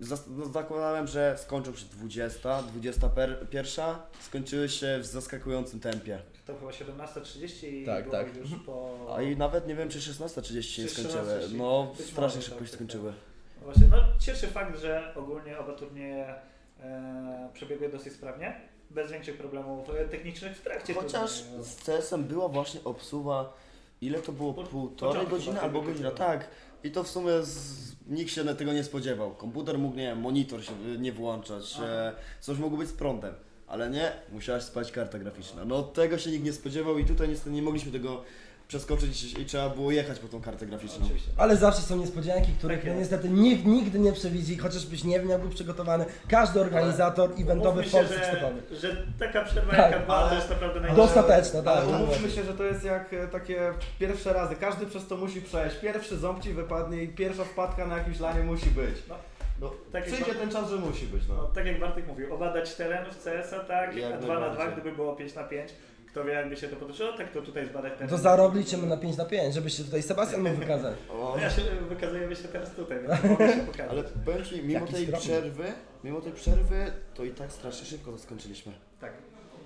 no, 0.00 0.46
zakładałem, 0.46 1.06
że 1.06 1.36
skończą 1.38 1.74
się 1.74 1.84
20, 1.86 2.62
21, 2.62 3.94
skończyły 4.20 4.68
się 4.68 4.98
w 5.00 5.06
zaskakującym 5.06 5.80
tempie. 5.80 6.18
To 6.46 6.54
chyba 6.58 6.70
17.30 6.70 7.66
i 7.68 7.86
Tak, 7.86 8.04
było 8.04 8.16
tak. 8.16 8.36
już 8.36 8.48
po... 8.66 8.96
A 9.16 9.22
i 9.22 9.36
nawet 9.36 9.66
nie 9.68 9.74
wiem 9.74 9.88
czy 9.88 9.98
16.30 9.98 10.62
się 10.62 10.88
skończyły. 10.88 11.22
16:30. 11.22 11.54
No 11.56 11.92
strasznie 11.94 12.20
może, 12.20 12.42
szybko 12.42 12.58
tak, 12.58 12.66
się 12.66 12.70
tak, 12.70 12.74
skończyły. 12.74 13.12
No 13.58 13.64
Właśnie, 13.64 13.86
no 13.90 13.96
cieszy 14.20 14.46
fakt, 14.46 14.80
że 14.80 15.12
ogólnie 15.16 15.58
oba 15.58 15.72
turnieje 15.72 16.34
e, 16.80 17.48
przebiegły 17.52 17.88
dosyć 17.88 18.12
sprawnie, 18.12 18.60
bez 18.90 19.10
większych 19.12 19.36
problemów 19.36 19.90
e, 19.90 20.08
technicznych 20.08 20.56
w 20.56 20.60
trakcie 20.62 20.94
Chociaż 20.94 21.42
turnieju. 21.42 21.64
z 21.64 21.76
CS-em 21.76 22.24
była 22.24 22.48
właśnie 22.48 22.80
obsuwa, 22.84 23.56
ile 24.00 24.18
to 24.22 24.32
było? 24.32 24.54
Po- 24.54 24.64
Półtorej 24.64 25.26
godziny 25.26 25.60
albo 25.60 25.82
godzina, 25.82 26.10
tak. 26.10 26.48
I 26.84 26.90
to 26.90 27.04
w 27.04 27.08
sumie 27.08 27.42
z, 27.42 27.92
nikt 28.06 28.30
się 28.30 28.44
na 28.44 28.54
tego 28.54 28.72
nie 28.72 28.84
spodziewał. 28.84 29.34
Komputer 29.34 29.78
mógł, 29.78 29.96
nie 29.96 30.02
wiem, 30.06 30.20
monitor 30.20 30.64
się 30.64 30.72
y, 30.94 30.98
nie 30.98 31.12
włączać, 31.12 31.72
Aha. 31.76 31.86
e, 31.86 32.12
coś 32.40 32.58
mogło 32.58 32.78
być 32.78 32.88
z 32.88 32.92
prądem. 32.92 33.34
Ale 33.68 33.90
nie, 33.90 34.12
musiałaś 34.32 34.62
spać 34.62 34.92
karta 34.92 35.18
graficzna. 35.18 35.64
No 35.64 35.82
tego 35.82 36.18
się 36.18 36.30
nikt 36.30 36.44
nie 36.44 36.52
spodziewał 36.52 36.98
i 36.98 37.04
tutaj 37.04 37.28
niestety 37.28 37.50
nie 37.50 37.62
mogliśmy 37.62 37.92
tego 37.92 38.22
przeskoczyć 38.68 39.32
i 39.38 39.44
trzeba 39.46 39.68
było 39.70 39.90
jechać 39.90 40.18
po 40.18 40.28
tą 40.28 40.40
kartę 40.42 40.66
graficzną. 40.66 41.04
Oczywiście. 41.04 41.30
Ale 41.36 41.56
zawsze 41.56 41.80
są 41.82 41.96
niespodzianki, 41.96 42.52
których 42.58 42.80
Tak 42.80 42.88
no, 42.90 42.98
niestety 43.00 43.28
nikt 43.28 43.64
nigdy 43.66 43.98
nie 43.98 44.12
przewidzi, 44.12 44.56
chociażbyś 44.58 45.04
nie 45.04 45.20
wiem, 45.20 45.28
jak 45.28 45.40
był 45.40 45.50
przygotowany. 45.50 46.04
Każdy 46.28 46.60
organizator 46.60 47.30
eventowy 47.40 47.82
w 47.82 47.86
się, 47.86 47.90
Polsce 47.92 48.14
przygotowany. 48.20 48.62
że, 48.70 48.76
że 48.76 49.06
taka 49.18 49.44
przerwa 49.44 49.70
Tak, 49.76 49.92
jaka 49.92 50.04
była, 50.04 50.16
ale- 50.16 50.28
to 50.28 50.34
jest 50.34 50.50
naprawdę 50.50 50.80
najlepsza. 50.80 51.02
Dostateczna, 51.02 51.62
tak. 51.62 51.76
Ale 51.78 51.96
umówmy 52.04 52.30
się, 52.30 52.44
że 52.44 52.54
to 52.54 52.64
jest 52.64 52.84
jak 52.84 53.12
e, 53.12 53.28
takie 53.28 53.72
pierwsze 53.98 54.32
razy. 54.32 54.56
Każdy 54.56 54.86
przez 54.86 55.06
to 55.06 55.16
musi 55.16 55.42
przejść. 55.42 55.76
Pierwszy 55.76 56.18
ząb 56.18 56.42
ci 56.42 56.52
wypadnie 56.52 57.02
i 57.02 57.08
pierwsza 57.08 57.44
wpadka 57.44 57.86
na 57.86 57.98
jakimś 57.98 58.20
lanie 58.20 58.42
musi 58.42 58.70
być. 58.70 58.94
No, 59.08 59.14
No, 59.60 59.70
tak 59.92 59.94
jak 59.94 60.04
przyjdzie 60.14 60.32
Bar- 60.32 60.40
ten 60.40 60.50
czas, 60.50 60.70
że 60.70 60.76
musi 60.76 61.06
być. 61.06 61.22
no, 61.28 61.34
No. 61.34 61.42
tak 61.44 61.66
jak 61.66 61.80
Bartek 61.80 62.06
mówił, 62.06 62.34
obadać 62.34 62.74
teren 62.74 63.04
w 63.10 63.24
CS-a, 63.24 63.60
tak, 63.60 63.96
Jak 63.96 64.12
a 64.12 64.16
2 64.16 64.34
na 64.34 64.40
2, 64.40 64.48
najbardziej. 64.48 64.74
gdyby 64.82 64.96
było 64.96 65.16
5 65.16 65.34
na 65.34 65.44
5, 65.44 65.70
kto 66.08 66.24
wie 66.24 66.32
jakby 66.32 66.56
się 66.56 66.68
to 66.68 66.76
potoczyło, 66.76 67.12
tak 67.12 67.32
to 67.32 67.42
tutaj 67.42 67.66
zbadać 67.66 67.92
teren. 67.92 68.08
To 68.08 68.18
za 68.18 68.36
rok 68.36 68.54
liczymy 68.54 68.86
na 68.86 68.96
5 68.96 69.16
na 69.16 69.24
5, 69.24 69.54
żebyś 69.54 69.76
się 69.76 69.84
tutaj 69.84 70.02
Sebastian 70.02 70.42
mógł 70.42 70.56
wykazać. 70.56 70.94
O, 71.10 71.32
No 71.36 71.42
ja 71.42 71.50
się 71.50 71.62
wykazuję 71.88 72.36
się 72.36 72.48
teraz 72.48 72.70
tutaj, 72.70 72.98
więc 73.02 73.24
mogę 73.30 73.52
się 73.52 73.60
pokazać. 73.60 73.90
ale 73.90 74.02
powiem 74.24 74.44
Ci, 74.44 74.62
mimo 74.62 74.80
Jaki 74.80 74.92
tej 74.94 75.02
skromny. 75.06 75.20
przerwy, 75.26 75.64
mimo 76.04 76.20
tej 76.20 76.32
przerwy, 76.32 76.92
to 77.14 77.24
i 77.24 77.30
tak 77.30 77.52
strasznie 77.52 77.86
szybko 77.86 78.12
to 78.12 78.18
skończyliśmy. 78.18 78.72
Tak, 79.00 79.12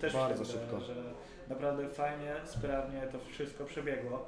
też 0.01 0.13
Bardzo 0.13 0.43
myślę, 0.43 0.61
szybko. 0.61 0.81
Że 0.81 0.95
naprawdę 1.49 1.89
fajnie, 1.89 2.35
sprawnie 2.45 3.01
to 3.13 3.19
wszystko 3.33 3.65
przebiegło. 3.65 4.27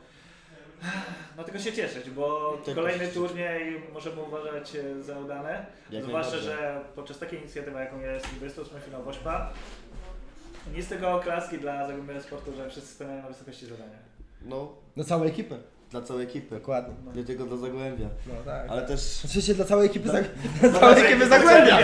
No 1.36 1.44
tylko 1.44 1.58
się 1.60 1.72
cieszyć, 1.72 2.10
bo 2.10 2.58
Tylko 2.64 2.80
kolejny 2.80 3.06
się 3.06 3.12
turniej 3.12 3.82
możemy 3.92 4.22
uważać 4.22 4.76
e, 4.76 5.02
za 5.02 5.18
udane. 5.18 5.66
Jak 5.90 6.04
Zwłaszcza, 6.04 6.38
że 6.38 6.80
podczas 6.94 7.18
takiej 7.18 7.40
inicjatywy, 7.40 7.78
jaką 7.78 8.00
jest 8.00 8.26
28 8.26 8.80
finał 8.80 9.02
Wośpa, 9.02 9.52
nic 10.74 10.86
z 10.86 10.88
tego 10.88 11.14
oklaski 11.14 11.58
dla 11.58 11.86
Zagłębia 11.86 12.20
Sportu, 12.20 12.52
że 12.56 12.70
wszyscy 12.70 12.94
stawiają 12.94 13.22
na 13.22 13.28
wysokości 13.28 13.66
zadania. 13.66 13.98
No, 14.42 14.72
Do 14.96 15.04
całej 15.04 15.28
ekipy. 15.28 15.58
Dla 15.90 16.02
całej 16.02 16.24
ekipy. 16.24 16.54
Dokładnie. 16.54 16.94
Nie 17.14 17.24
tylko 17.24 17.44
dla 17.44 17.56
Zagłębia. 17.56 18.08
No 18.26 18.34
tak. 18.44 18.66
Ale 18.70 18.82
też... 18.82 19.22
Oczywiście 19.24 19.54
dla 19.54 19.64
całej 19.64 19.86
ekipy, 19.86 20.10
Tak. 20.10 20.24
zag... 20.60 20.70
dla 20.70 20.80
całej 20.80 21.04
ekipy 21.06 21.28
Zagłębia. 21.28 21.78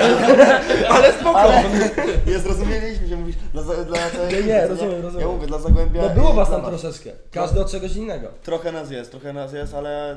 Ale 0.90 1.12
spoko. 1.12 1.38
Ale 1.40 1.62
nie 2.26 2.38
zrozumieliśmy, 2.38 3.06
że 3.06 3.16
mówisz 3.16 3.36
dla, 3.52 3.62
za- 3.62 3.84
dla 3.84 4.10
całej 4.10 4.30
Nie, 4.32 4.38
ekipy, 4.38 4.48
nie, 4.48 4.62
co 4.62 4.68
rozumiem, 4.68 5.02
rozumiem. 5.02 5.28
Ja 5.28 5.34
mówię 5.34 5.46
dla 5.46 5.58
Zagłębia 5.58 6.02
No 6.02 6.08
było 6.10 6.32
was 6.32 6.50
tam 6.50 6.64
troszeczkę. 6.64 7.10
Każdy 7.30 7.60
od 7.60 7.70
czegoś 7.70 7.96
innego. 7.96 8.28
Trochę 8.42 8.72
nas 8.72 8.90
jest, 8.90 9.10
trochę 9.10 9.32
nas 9.32 9.52
jest, 9.52 9.74
ale 9.74 10.16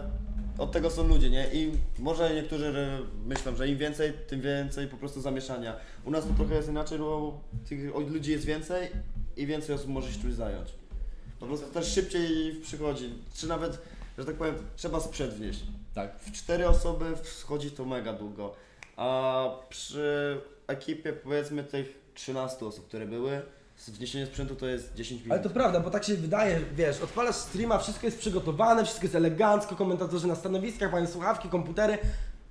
od 0.57 0.71
tego 0.71 0.89
są 0.89 1.07
ludzie, 1.07 1.29
nie? 1.29 1.47
I 1.53 1.71
może 1.99 2.33
niektórzy 2.35 2.73
myślą, 3.25 3.55
że 3.55 3.67
im 3.67 3.77
więcej, 3.77 4.13
tym 4.27 4.41
więcej 4.41 4.87
po 4.87 4.97
prostu 4.97 5.21
zamieszania. 5.21 5.75
U 6.05 6.11
nas 6.11 6.23
to 6.27 6.33
trochę 6.33 6.55
jest 6.55 6.69
inaczej, 6.69 6.99
bo 6.99 7.39
tych 7.69 7.79
ludzi 7.95 8.31
jest 8.31 8.45
więcej 8.45 8.87
i 9.37 9.45
więcej 9.45 9.75
osób 9.75 9.87
może 9.89 10.11
się 10.13 10.21
czymś 10.21 10.33
zająć. 10.33 10.69
Po 11.39 11.45
prostu 11.45 11.67
też 11.67 11.93
szybciej 11.93 12.55
przychodzi, 12.63 13.13
czy 13.33 13.47
nawet, 13.47 13.81
że 14.17 14.25
tak 14.25 14.35
powiem, 14.35 14.55
trzeba 14.75 14.99
sprzęt 14.99 15.33
wnieść. 15.33 15.59
Tak. 15.95 16.19
W 16.19 16.31
cztery 16.31 16.67
osoby 16.67 17.05
wchodzi 17.15 17.71
to 17.71 17.85
mega 17.85 18.13
długo, 18.13 18.55
a 18.97 19.45
przy 19.69 20.37
ekipie 20.67 21.13
powiedzmy 21.13 21.63
tych 21.63 21.99
13 22.13 22.65
osób, 22.65 22.87
które 22.87 23.05
były, 23.05 23.41
wniesienie 23.87 24.25
sprzętu 24.25 24.55
to 24.55 24.67
jest 24.67 24.93
10 24.93 25.21
minut. 25.21 25.31
Ale 25.33 25.43
to 25.43 25.49
prawda, 25.49 25.79
bo 25.79 25.89
tak 25.89 26.03
się 26.03 26.15
wydaje, 26.15 26.59
wiesz, 26.75 27.01
odpalasz 27.01 27.35
streama, 27.35 27.77
wszystko 27.77 28.05
jest 28.05 28.19
przygotowane, 28.19 28.83
wszystko 28.83 29.03
jest 29.05 29.15
elegancko, 29.15 29.75
komentatorzy 29.75 30.27
na 30.27 30.35
stanowiskach, 30.35 30.91
mają 30.91 31.07
słuchawki, 31.07 31.49
komputery, 31.49 31.97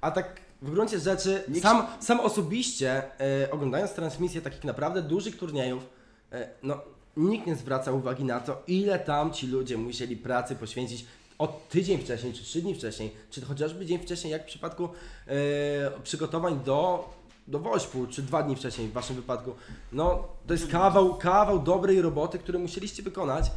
a 0.01 0.11
tak 0.11 0.41
w 0.63 0.71
gruncie 0.71 0.99
rzeczy 0.99 1.45
Nikt- 1.49 1.63
sam, 1.63 1.87
sam 2.01 2.21
osobiście, 2.21 3.03
e, 3.21 3.51
oglądając 3.51 3.93
transmisję 3.93 4.41
takich 4.41 4.65
naprawdę 4.65 5.03
dużych 5.03 5.39
turniejów, 5.39 5.87
e, 6.33 6.49
no 6.63 6.81
nikt 7.19 7.47
nie 7.47 7.57
zwraca 7.57 7.93
uwagi 7.93 8.25
na 8.25 8.41
to, 8.41 8.63
ile 8.67 8.99
tam 8.99 9.33
ci 9.33 9.47
ludzie 9.47 9.77
musieli 9.77 10.17
pracy 10.17 10.57
poświęcić 10.57 11.07
od 11.39 11.69
tydzień 11.69 11.99
wcześniej, 11.99 12.33
czy 12.33 12.43
trzy 12.43 12.63
dni 12.63 12.75
wcześniej, 12.75 13.13
czy 13.31 13.45
chociażby 13.45 13.87
dzień 13.87 13.99
wcześniej, 13.99 14.33
jak 14.33 14.43
w 14.43 14.47
przypadku 14.47 14.89
e, 15.27 16.01
przygotowań 16.03 16.61
do, 16.65 17.09
do 17.49 17.59
Wośpu, 17.59 18.07
czy 18.07 18.23
dwa 18.23 18.43
dni 18.43 18.57
wcześniej 18.57 18.89
w 18.89 18.93
waszym 18.93 19.17
wypadku. 19.17 19.55
No, 19.93 20.29
to 20.47 20.55
jest 20.55 20.69
kawał, 20.69 21.15
kawał 21.15 21.59
dobrej 21.59 22.03
roboty, 22.03 22.39
który 22.39 22.59
musieliście 22.59 23.03
wykonać. 23.03 23.51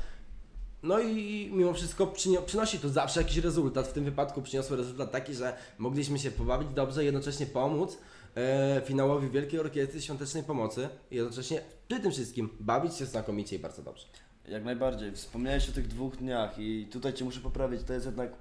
No 0.84 1.00
i 1.00 1.50
mimo 1.54 1.74
wszystko 1.74 2.08
przynosi 2.45 2.80
to 2.80 2.89
zawsze 2.89 3.21
jakiś 3.21 3.38
rezultat. 3.38 3.88
W 3.88 3.93
tym 3.93 4.04
wypadku 4.04 4.41
przyniosło 4.41 4.78
rezultat 4.78 5.12
taki, 5.12 5.34
że 5.34 5.58
mogliśmy 5.78 6.19
się 6.19 6.32
pobawić 6.32 6.69
dobrze, 6.69 7.04
jednocześnie 7.04 7.45
pomóc 7.45 7.97
e, 8.36 8.82
finałowi 8.86 9.30
Wielkiej 9.30 9.60
Orkiestry 9.60 10.02
Świątecznej 10.02 10.44
Pomocy 10.44 10.89
i 11.12 11.15
jednocześnie 11.15 11.62
przy 11.88 12.00
tym 12.00 12.12
wszystkim 12.12 12.50
bawić 12.60 12.96
się 12.96 13.06
znakomicie 13.06 13.56
i 13.56 13.60
bardzo 13.60 13.82
dobrze. 13.82 14.06
Jak 14.48 14.65
najbardziej. 14.65 15.12
Wspomniałeś 15.12 15.70
o 15.70 15.72
tych 15.72 15.88
dwóch 15.88 16.17
dniach 16.17 16.60
i 16.60 16.88
tutaj 16.91 17.13
Cię 17.13 17.26
muszę 17.26 17.39
poprawić, 17.39 17.84
to 17.84 17.94
jest 17.94 18.06
jednak 18.06 18.32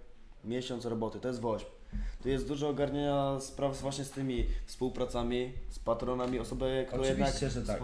miesiąc 0.44 0.84
roboty, 0.84 1.20
to 1.20 1.28
jest 1.28 1.40
woźb. 1.40 1.66
Tu 2.22 2.28
jest 2.28 2.48
dużo 2.48 2.68
ogarniania 2.68 3.40
spraw 3.40 3.80
właśnie 3.80 4.04
z 4.04 4.10
tymi 4.10 4.46
współpracami, 4.66 5.52
z 5.70 5.78
patronami, 5.78 6.38
osoby, 6.38 6.84
które 6.88 7.02
Oczywiście, 7.02 7.46
jednak 7.46 7.66
tak. 7.66 7.82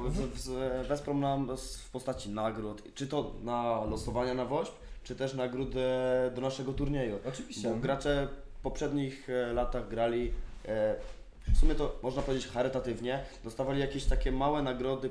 wesprą 0.89 1.19
nam 1.19 1.57
w 1.85 1.91
postaci 1.91 2.31
nagród, 2.31 2.83
czy 2.95 3.07
to 3.07 3.35
na 3.43 3.85
losowania 3.85 4.35
na 4.35 4.45
woźb, 4.45 4.73
czy 5.03 5.17
też 5.17 5.35
nagród 5.35 5.75
do 6.35 6.41
naszego 6.41 6.73
turnieju. 6.73 7.19
Oczywiście. 7.29 7.71
Bo 7.71 7.77
gracze 7.77 8.29
w 8.59 8.61
poprzednich 8.61 9.31
e, 9.31 9.53
latach 9.53 9.89
grali, 9.89 10.33
e, 10.69 10.97
w 11.55 11.59
sumie 11.59 11.75
to 11.75 11.99
można 12.03 12.23
powiedzieć 12.23 12.49
charytatywnie, 12.49 13.25
dostawali 13.45 13.81
jakieś 13.81 14.05
takie 14.05 14.33
małe 14.33 14.63
nagrody, 14.63 15.11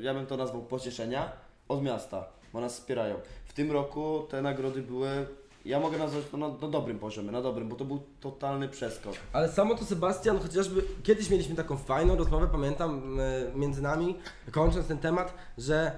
ja 0.00 0.14
bym 0.14 0.26
to 0.26 0.36
nazwał 0.36 0.62
pocieszenia, 0.62 1.32
od 1.68 1.82
miasta, 1.82 2.24
bo 2.52 2.60
nas 2.60 2.72
wspierają. 2.72 3.16
W 3.46 3.52
tym 3.52 3.72
roku 3.72 4.26
te 4.30 4.42
nagrody 4.42 4.82
były, 4.82 5.26
ja 5.64 5.80
mogę 5.80 5.98
nazwać 5.98 6.24
to 6.30 6.36
na, 6.36 6.48
na 6.48 6.68
dobrym 6.68 6.98
poziomie, 6.98 7.30
na 7.30 7.42
dobrym, 7.42 7.68
bo 7.68 7.76
to 7.76 7.84
był 7.84 8.02
totalny 8.20 8.68
przeskok. 8.68 9.14
Ale 9.32 9.48
samo 9.52 9.74
to 9.74 9.84
Sebastian, 9.84 10.38
chociażby 10.38 10.82
kiedyś 11.02 11.30
mieliśmy 11.30 11.54
taką 11.54 11.76
fajną 11.76 12.16
rozmowę, 12.16 12.48
pamiętam 12.52 13.20
e, 13.20 13.58
między 13.58 13.82
nami, 13.82 14.18
kończąc 14.50 14.86
ten 14.86 14.98
temat, 14.98 15.34
że 15.58 15.92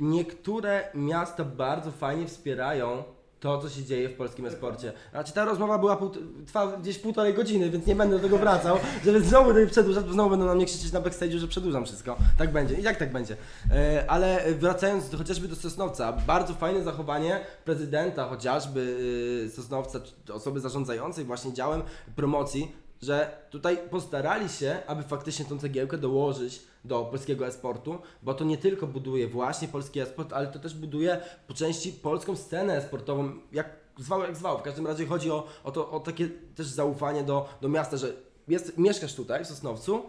niektóre 0.00 0.88
miasta 0.94 1.44
bardzo 1.44 1.90
fajnie 1.90 2.26
wspierają 2.26 3.04
to, 3.40 3.58
co 3.58 3.68
się 3.68 3.84
dzieje 3.84 4.08
w 4.08 4.14
polskim 4.14 4.46
esporcie. 4.46 4.92
Znaczy 5.10 5.32
ta 5.32 5.44
rozmowa 5.44 5.78
była 5.78 5.96
pół, 5.96 6.10
trwa 6.46 6.76
gdzieś 6.76 6.98
półtorej 6.98 7.34
godziny, 7.34 7.70
więc 7.70 7.86
nie 7.86 7.94
będę 7.94 8.16
do 8.16 8.22
tego 8.22 8.38
wracał, 8.38 8.78
żeby 9.04 9.20
znowu 9.20 9.48
tutaj 9.48 9.66
przedłużać, 9.66 10.04
bo 10.04 10.12
znowu 10.12 10.30
będą 10.30 10.46
na 10.46 10.54
mnie 10.54 10.66
krzyczeć 10.66 10.92
na 10.92 11.00
backstage'u, 11.00 11.38
że 11.38 11.48
przedłużam 11.48 11.84
wszystko. 11.84 12.16
Tak 12.38 12.52
będzie 12.52 12.74
i 12.74 12.82
jak 12.82 12.96
tak 12.96 13.12
będzie. 13.12 13.36
E, 13.70 14.04
ale 14.08 14.54
wracając 14.54 15.14
chociażby 15.18 15.48
do 15.48 15.56
Sosnowca, 15.56 16.12
bardzo 16.12 16.54
fajne 16.54 16.82
zachowanie 16.82 17.40
prezydenta 17.64 18.28
chociażby 18.28 18.96
e, 19.46 19.50
Sosnowca, 19.50 20.00
osoby 20.32 20.60
zarządzającej 20.60 21.24
właśnie 21.24 21.52
działem 21.52 21.82
promocji, 22.16 22.72
że 23.02 23.46
tutaj 23.50 23.78
postarali 23.90 24.48
się, 24.48 24.78
aby 24.86 25.02
faktycznie 25.02 25.44
tą 25.44 25.58
cegiełkę 25.58 25.98
dołożyć 25.98 26.62
do 26.84 27.04
polskiego 27.04 27.46
esportu, 27.46 27.98
bo 28.22 28.34
to 28.34 28.44
nie 28.44 28.58
tylko 28.58 28.86
buduje 28.86 29.28
właśnie 29.28 29.68
polski 29.68 30.00
esport, 30.00 30.32
ale 30.32 30.46
to 30.46 30.58
też 30.58 30.74
buduje 30.74 31.20
po 31.46 31.54
części 31.54 31.92
polską 31.92 32.36
scenę 32.36 32.76
esportową, 32.76 33.32
jak 33.52 33.70
zwał, 33.98 34.20
jak 34.20 34.36
zwał. 34.36 34.58
W 34.58 34.62
każdym 34.62 34.86
razie 34.86 35.06
chodzi 35.06 35.30
o, 35.30 35.46
o, 35.64 35.72
to, 35.72 35.90
o 35.90 36.00
takie 36.00 36.28
też 36.28 36.66
zaufanie 36.66 37.22
do, 37.22 37.48
do 37.60 37.68
miasta, 37.68 37.96
że 37.96 38.12
jest, 38.48 38.78
mieszkasz 38.78 39.14
tutaj 39.14 39.44
w 39.44 39.48
Sosnowcu 39.48 40.02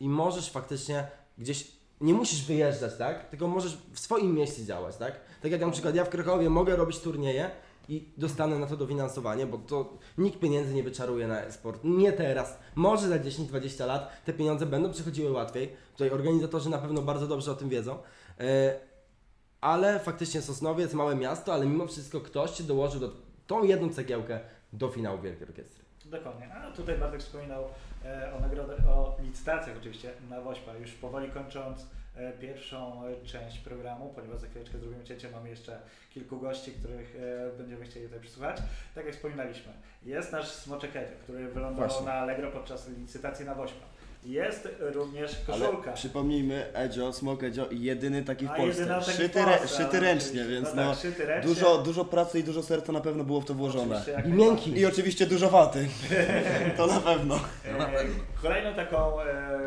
i 0.00 0.08
możesz 0.08 0.50
faktycznie 0.50 1.06
gdzieś, 1.38 1.72
nie 2.00 2.14
musisz 2.14 2.46
wyjeżdżać, 2.46 2.96
tak? 2.98 3.28
Tylko 3.28 3.48
możesz 3.48 3.78
w 3.92 4.00
swoim 4.00 4.34
mieście 4.34 4.64
działać, 4.64 4.96
tak? 4.96 5.20
Tak 5.42 5.52
jak 5.52 5.60
na 5.60 5.70
przykład 5.70 5.94
ja 5.94 6.04
w 6.04 6.08
Krakowie 6.08 6.50
mogę 6.50 6.76
robić 6.76 6.98
turnieje, 6.98 7.50
i 7.88 8.08
dostanę 8.16 8.58
na 8.58 8.66
to 8.66 8.76
dofinansowanie, 8.76 9.46
bo 9.46 9.58
to 9.58 9.98
nikt 10.18 10.40
pieniędzy 10.40 10.74
nie 10.74 10.82
wyczaruje 10.82 11.28
na 11.28 11.42
e-sport. 11.42 11.80
Nie 11.84 12.12
teraz. 12.12 12.58
Może 12.74 13.08
za 13.08 13.18
10-20 13.18 13.86
lat 13.86 14.24
te 14.24 14.32
pieniądze 14.32 14.66
będą 14.66 14.92
przychodziły 14.92 15.32
łatwiej. 15.32 15.72
Tutaj 15.92 16.10
organizatorzy 16.10 16.70
na 16.70 16.78
pewno 16.78 17.02
bardzo 17.02 17.26
dobrze 17.26 17.52
o 17.52 17.54
tym 17.54 17.68
wiedzą. 17.68 17.98
E, 18.40 18.74
Ale 19.60 20.00
faktycznie 20.00 20.42
Sosnowiec, 20.42 20.94
małe 20.94 21.16
miasto, 21.16 21.54
ale 21.54 21.66
mimo 21.66 21.86
wszystko 21.86 22.20
ktoś 22.20 22.50
się 22.58 22.64
dołożył 22.64 23.00
do 23.00 23.12
tą 23.46 23.64
jedną 23.64 23.92
cegiełkę 23.92 24.40
do 24.72 24.88
finału 24.88 25.20
Wielkiej 25.20 25.48
Orkiestry. 25.48 25.84
Dokładnie. 26.04 26.54
A 26.54 26.70
tutaj 26.70 26.98
Bartek 26.98 27.20
wspominał 27.20 27.64
e, 28.04 28.32
o 28.34 28.40
nagrodę, 28.40 28.76
o 28.88 29.16
licytacjach 29.22 29.76
oczywiście 29.76 30.12
na 30.30 30.40
Wośpa. 30.40 30.74
Już 30.74 30.90
powoli 30.92 31.30
kończąc 31.30 31.86
pierwszą 32.40 33.02
e, 33.06 33.26
część 33.26 33.58
programu, 33.58 34.12
ponieważ 34.14 34.40
za 34.40 34.46
chwileczkę 34.46 34.78
zrobimy 34.78 35.04
cięcie, 35.04 35.30
mamy 35.30 35.50
jeszcze 35.50 35.78
kilku 36.14 36.38
gości, 36.38 36.72
których 36.72 37.16
e, 37.16 37.58
będziemy 37.58 37.84
chcieli 37.84 38.06
tutaj 38.06 38.20
przysłuchać. 38.20 38.56
Tak 38.94 39.04
jak 39.06 39.14
wspominaliśmy, 39.14 39.72
jest 40.02 40.32
nasz 40.32 40.48
Smoczek 40.48 40.96
Edzio, 40.96 41.14
który 41.22 41.48
wylądował 41.48 41.88
Właśnie. 41.88 42.06
na 42.06 42.12
Allegro 42.12 42.50
podczas 42.50 42.88
licytacji 42.88 43.46
na 43.46 43.54
Wośpa. 43.54 43.84
Jest 44.24 44.68
również 44.80 45.36
Ale 45.48 45.66
koszulka. 45.66 45.92
przypomnijmy, 45.92 46.72
Edzio, 46.74 47.12
Smok 47.12 47.42
Edzio 47.42 47.66
i 47.66 47.82
jedyny 47.82 48.22
taki 48.24 48.46
w 48.46 48.50
A 48.50 48.54
Polsce. 48.54 48.86
taki 48.86 49.10
w 49.10 49.14
Szyty, 49.14 49.28
Polsce, 49.44 49.60
re, 49.62 49.68
szyty 49.68 49.96
ale 49.96 50.00
ręcznie, 50.00 50.44
więc 50.44 50.68
no, 50.74 50.84
no, 50.84 50.90
tak, 50.90 51.00
szyty 51.00 51.26
ręcznie. 51.26 51.54
dużo, 51.54 51.78
dużo 51.78 52.04
pracy 52.04 52.38
i 52.38 52.44
dużo 52.44 52.62
serca 52.62 52.92
na 52.92 53.00
pewno 53.00 53.24
było 53.24 53.40
w 53.40 53.44
to 53.44 53.54
włożone. 53.54 54.02
I 54.26 54.28
miękki. 54.28 54.78
I 54.78 54.86
oczywiście 54.86 55.26
dużo 55.26 55.50
waty. 55.50 55.88
to 56.76 56.86
na 56.86 57.00
pewno. 57.00 57.34
E, 57.64 58.04
Kolejną 58.42 58.74
taką, 58.74 59.20
e, 59.22 59.60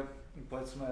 powiedzmy, 0.49 0.86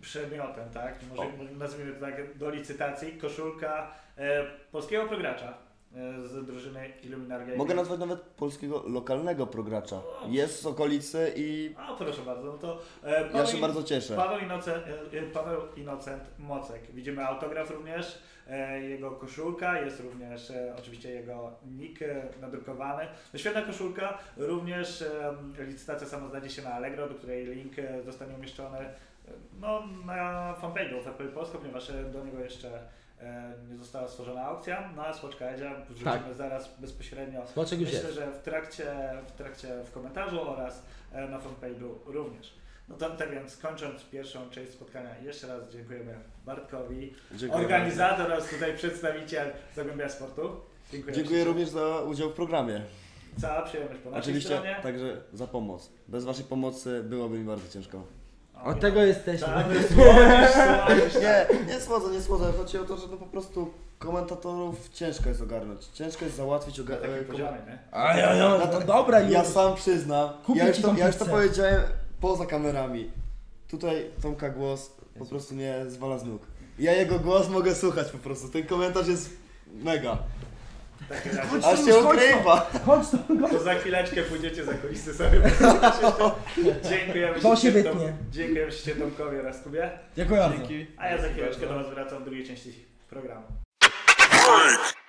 przedmiotem, 0.00 0.70
tak? 0.74 0.94
Może 1.10 1.22
O. 1.22 1.26
nazwijmy 1.58 1.92
to 1.92 2.00
tak, 2.00 2.38
do 2.38 2.50
licytacji, 2.50 3.12
koszulka 3.12 3.90
e, 4.18 4.44
polskiego 4.72 5.06
progracza 5.06 5.48
e, 5.96 6.26
z 6.28 6.46
drużyny 6.46 6.92
Illuminar 7.02 7.40
Gaming. 7.40 7.58
Mogę 7.58 7.74
nazwać 7.74 8.00
nawet 8.00 8.20
polskiego 8.20 8.82
lokalnego 8.86 9.46
progracza. 9.46 10.02
Jest 10.28 10.62
z 10.62 10.66
okolicy 10.66 11.32
i 11.36 11.74
A, 11.78 11.94
proszę 11.94 12.22
bardzo, 12.22 12.44
no 12.52 12.58
to 12.58 12.78
e, 13.04 13.22
ja 13.22 13.28
Paweł, 13.28 13.46
się 13.46 13.58
bardzo 13.58 13.82
cieszę. 13.82 14.16
Paweł, 14.16 14.38
Inocent, 14.38 14.84
e, 15.12 15.22
Paweł 15.22 15.60
Inocent 15.76 16.22
Mocek. 16.38 16.80
Widzimy 16.94 17.26
autograf 17.26 17.70
również, 17.70 18.18
e, 18.48 18.80
jego 18.82 19.10
koszulka, 19.10 19.80
jest 19.80 20.00
również 20.00 20.50
e, 20.50 20.74
oczywiście 20.78 21.10
jego 21.10 21.50
nick 21.78 22.02
e, 22.02 22.22
nadrukowany. 22.40 23.06
Świetna 23.36 23.62
koszulka, 23.62 24.18
również 24.36 25.02
e, 25.02 25.34
licytacja 25.66 26.06
sama 26.06 26.28
znajdzie 26.28 26.50
się 26.50 26.62
na 26.62 26.72
Allegro, 26.72 27.08
do 27.08 27.14
której 27.14 27.46
link 27.46 27.78
e, 27.78 28.02
zostanie 28.02 28.34
umieszczony 28.34 28.78
e, 28.78 28.94
no, 29.60 29.82
na 30.06 30.54
fanpage'u 30.62 31.02
w 31.04 31.08
Apple 31.08 31.28
Polsko, 31.28 31.58
ponieważ 31.58 31.90
e, 31.90 32.04
do 32.04 32.24
niego 32.24 32.40
jeszcze 32.40 32.70
e, 33.20 33.52
nie 33.70 33.76
została 33.76 34.08
stworzona 34.08 34.42
aukcja. 34.42 34.92
Na 34.96 35.14
Smoczka 35.14 35.44
Edzia 35.46 35.74
wrzucimy 35.88 36.10
Tak. 36.10 36.34
zaraz 36.34 36.78
bezpośrednio 36.80 37.46
Smoczek 37.46 37.80
już 37.80 37.92
Myślę, 37.92 38.04
jest. 38.04 38.14
że 38.14 38.32
w 38.32 38.42
trakcie, 38.42 38.84
w 39.26 39.32
trakcie 39.32 39.68
w 39.84 39.92
komentarzu 39.92 40.50
oraz 40.50 40.82
e, 41.12 41.28
na 41.28 41.38
fanpage'u 41.38 41.90
również. 42.06 42.54
No 42.88 42.96
to 42.96 43.10
tak 43.10 43.30
więc 43.30 43.56
kończąc 43.56 44.04
pierwszą 44.04 44.50
część 44.50 44.72
spotkania, 44.72 45.18
jeszcze 45.18 45.46
raz 45.46 45.68
dziękujemy 45.72 46.14
Bartkowi, 46.44 47.12
Dziękuję. 47.34 47.62
organizator 47.62 48.26
oraz 48.32 48.48
tutaj 48.48 48.76
przedstawiciel 48.76 49.52
Zagłębia 49.74 50.08
Sportu. 50.08 50.60
Dziękuję. 50.92 51.14
Dziękuję 51.14 51.44
również 51.44 51.68
za 51.68 52.00
udział 52.00 52.30
w 52.30 52.34
programie. 52.34 52.80
Cała 53.40 53.62
przyjemność 53.62 54.00
po 54.00 54.10
naszej 54.10 54.22
Oczywiście 54.22 54.48
stronie. 54.54 54.76
także 54.82 55.16
za 55.32 55.46
pomoc. 55.46 55.92
Bez 56.08 56.24
waszej 56.24 56.44
pomocy 56.44 57.02
byłoby 57.02 57.38
mi 57.38 57.44
bardzo 57.44 57.68
ciężko. 57.72 58.02
O, 58.64 58.68
Od 58.68 58.80
tego 58.80 59.02
jesteśmy. 59.02 59.46
Tak, 59.46 59.66
słodzisz, 59.94 60.52
słodzisz, 60.52 61.22
Nie, 61.22 61.46
nie 61.74 61.80
słodzę, 61.80 62.10
nie 62.12 62.20
słodzę. 62.22 62.52
Chodzi 62.58 62.78
o 62.78 62.84
to, 62.84 62.96
że 62.96 63.06
no 63.10 63.16
po 63.16 63.26
prostu 63.26 63.70
komentatorów 63.98 64.88
ciężko 64.92 65.28
jest 65.28 65.40
ogarnąć. 65.42 65.84
Ciężko 65.86 66.24
jest 66.24 66.36
załatwić 66.36 66.78
Na 66.78 66.84
takim 66.84 67.24
poziomie, 67.26 67.58
nie? 67.66 67.78
A 67.92 68.16
ja, 68.16 68.34
ja, 68.34 68.58
no 68.72 68.80
dobra 68.80 69.20
już. 69.20 69.32
Ja 69.32 69.44
sam 69.44 69.74
przyznam. 69.74 70.28
Kupię 70.46 70.58
Ja 70.58 70.68
już, 70.68 70.76
ci 70.76 70.82
to, 70.82 70.88
tą 70.88 70.96
ja 70.96 71.06
już 71.06 71.16
to 71.16 71.24
pizzę. 71.24 71.36
powiedziałem 71.36 71.80
poza 72.20 72.46
kamerami. 72.46 73.10
Tutaj 73.68 74.10
Tomka 74.22 74.50
głos 74.50 74.90
po 75.18 75.26
prostu 75.26 75.54
mnie 75.54 75.74
zwala 75.88 76.18
z 76.18 76.24
nóg. 76.24 76.42
Ja 76.78 76.92
jego 76.92 77.18
głos 77.18 77.48
mogę 77.48 77.74
słuchać 77.74 78.10
po 78.10 78.18
prostu. 78.18 78.48
Ten 78.48 78.66
komentarz 78.66 79.08
jest 79.08 79.30
mega. 79.74 80.18
W 81.00 81.08
takim 81.08 81.36
razie. 81.36 81.48
Chodź 81.48 81.64
Aż 81.64 81.84
się 81.84 81.98
ukrywa. 81.98 82.70
Chodź 82.86 83.08
tu. 83.10 83.18
To 83.50 83.58
za 83.58 83.74
chwileczkę 83.74 84.22
pójdziecie 84.22 84.64
za 84.64 84.74
kulisy 84.74 85.14
sobie. 85.14 85.40
Dziękujemy 86.88 87.40
To 87.40 87.56
się 87.56 87.70
wytnie. 87.70 88.12
Dziękujemy 88.30 88.72
się 88.72 88.94
Tomkowi 88.94 89.36
oraz 89.40 89.62
Kubie. 89.62 89.90
Dziękuję 90.16 90.40
bardzo. 90.40 90.56
Dzięki. 90.56 90.86
A 90.96 91.08
ja 91.08 91.18
za 91.18 91.28
chwileczkę 91.28 91.66
do 91.66 91.74
Was 91.74 91.90
wracam 91.90 92.22
w 92.22 92.24
drugiej 92.24 92.46
części 92.46 92.84
programu. 93.10 93.46